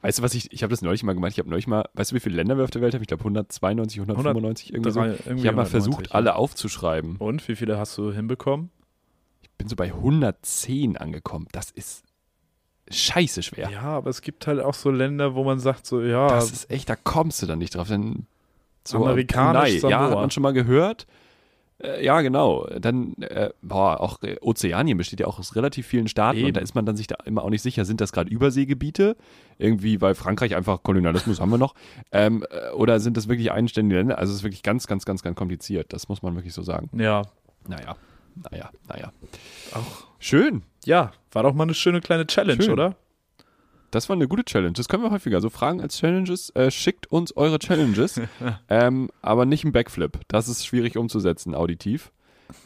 [0.00, 2.12] Weißt du, was ich, ich habe das neulich mal gemacht, ich habe neulich mal, weißt
[2.12, 3.02] du, wie viele Länder wir auf der Welt haben?
[3.02, 5.00] Ich glaube 192, 195, irgendwie so.
[5.00, 7.16] Drei- Ich irgendwie habe mal 190, versucht, alle aufzuschreiben.
[7.16, 8.70] Und wie viele hast du hinbekommen?
[9.42, 11.46] Ich bin so bei 110 angekommen.
[11.52, 12.04] Das ist
[12.90, 13.68] scheiße schwer.
[13.70, 16.70] Ja, aber es gibt halt auch so Länder, wo man sagt so, ja, Das ist
[16.70, 17.88] echt, da kommst du dann nicht drauf.
[17.88, 18.26] Dann
[18.86, 21.06] so Amerikanisch Brunei, Ja, hat man schon mal gehört.
[21.82, 22.66] Äh, ja, genau.
[22.80, 26.46] Dann, äh, boah, auch äh, Ozeanien besteht ja auch aus relativ vielen Staaten Eben.
[26.48, 29.16] und da ist man dann sich da immer auch nicht sicher, sind das gerade Überseegebiete?
[29.58, 31.74] Irgendwie, weil Frankreich einfach Kolonialismus haben wir noch.
[32.12, 34.18] Ähm, äh, oder sind das wirklich eigenständige Länder?
[34.18, 35.92] Also es ist wirklich ganz, ganz, ganz, ganz kompliziert.
[35.92, 36.88] Das muss man wirklich so sagen.
[36.98, 37.22] ja,
[37.68, 37.96] Naja,
[38.50, 39.12] naja, naja.
[39.74, 40.62] auch, Schön.
[40.84, 42.72] ja, war doch mal eine schöne kleine Challenge, Schön.
[42.72, 42.96] oder?
[43.96, 44.74] Das war eine gute Challenge.
[44.74, 45.40] Das können wir häufiger.
[45.40, 46.50] So Fragen als Challenges.
[46.50, 48.20] Äh, schickt uns eure Challenges.
[48.68, 50.20] ähm, aber nicht ein Backflip.
[50.28, 52.12] Das ist schwierig umzusetzen, auditiv.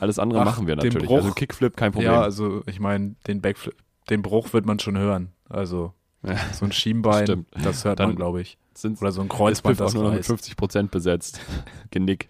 [0.00, 1.06] Alles andere Ach, machen wir den natürlich.
[1.06, 1.18] Bruch.
[1.18, 2.10] Also Kickflip, kein Problem.
[2.10, 3.76] Ja, also ich meine, den Backflip,
[4.10, 5.30] den Bruch wird man schon hören.
[5.48, 5.94] Also
[6.52, 7.46] so ein Schienbein, Stimmt.
[7.62, 8.58] das hört Dann man, glaube ich.
[9.00, 10.30] Oder so ein Kreuzband, Piff auch das nur noch mit reißt.
[10.30, 11.40] 50 Prozent besetzt.
[11.92, 12.28] Genick.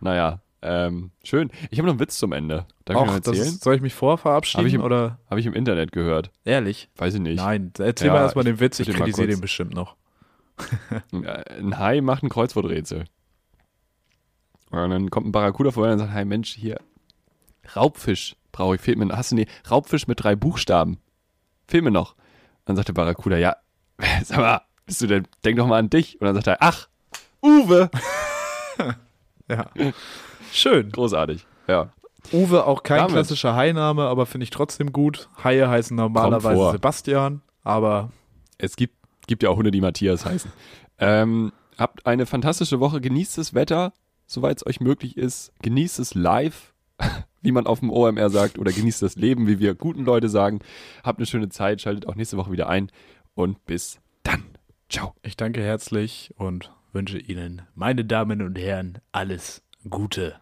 [0.00, 1.50] Naja, ähm, schön.
[1.70, 2.66] Ich habe noch einen Witz zum Ende.
[2.84, 3.46] Darf ich Och, noch das erzählen?
[3.46, 6.30] ist, soll ich mich vor Hab verabschieden ich im- oder Habe ich im Internet gehört.
[6.44, 6.88] ehrlich?
[6.96, 7.36] Weiß ich nicht.
[7.36, 9.96] Nein, erzähl Ja, mal erstmal ich den Witz, ich kritisiere den bestimmt noch.
[11.12, 13.04] Ein Hai macht ein Kreuzworträtsel.
[14.70, 16.78] Und dann kommt ein Barracuda vorher und sagt, hey Mensch, hier,
[17.76, 20.98] Raubfisch brauche ich, fehlt mir, hast du nee, Raubfisch mit drei Buchstaben.
[21.68, 22.16] Fehlt mir noch.
[22.64, 23.56] Dann sagt der Barracuda, ja,
[24.24, 26.20] sag mal, bist du denn, denk doch mal an dich.
[26.20, 26.88] Und dann sagt er, ach,
[27.42, 27.90] Uwe.
[29.50, 29.70] Ja.
[30.52, 30.90] Schön.
[30.90, 31.90] Großartig, ja.
[32.32, 33.12] Uwe auch kein Damit.
[33.12, 35.28] klassischer Hainame, aber finde ich trotzdem gut.
[35.42, 36.72] Haie heißen normalerweise.
[36.72, 38.10] Sebastian, aber
[38.58, 38.94] Es gibt,
[39.26, 40.50] gibt ja auch Hunde, die Matthias heißen.
[40.98, 43.92] Ähm, habt eine fantastische Woche, genießt das Wetter,
[44.26, 45.52] soweit es euch möglich ist.
[45.62, 46.74] Genießt es live,
[47.40, 50.58] wie man auf dem OMR sagt, oder genießt das Leben, wie wir guten Leute sagen.
[51.04, 52.90] Habt eine schöne Zeit, schaltet auch nächste Woche wieder ein
[53.34, 54.42] und bis dann.
[54.90, 55.14] Ciao.
[55.22, 60.40] ich danke herzlich und wünsche Ihnen, meine Damen und Herren, alles Gute.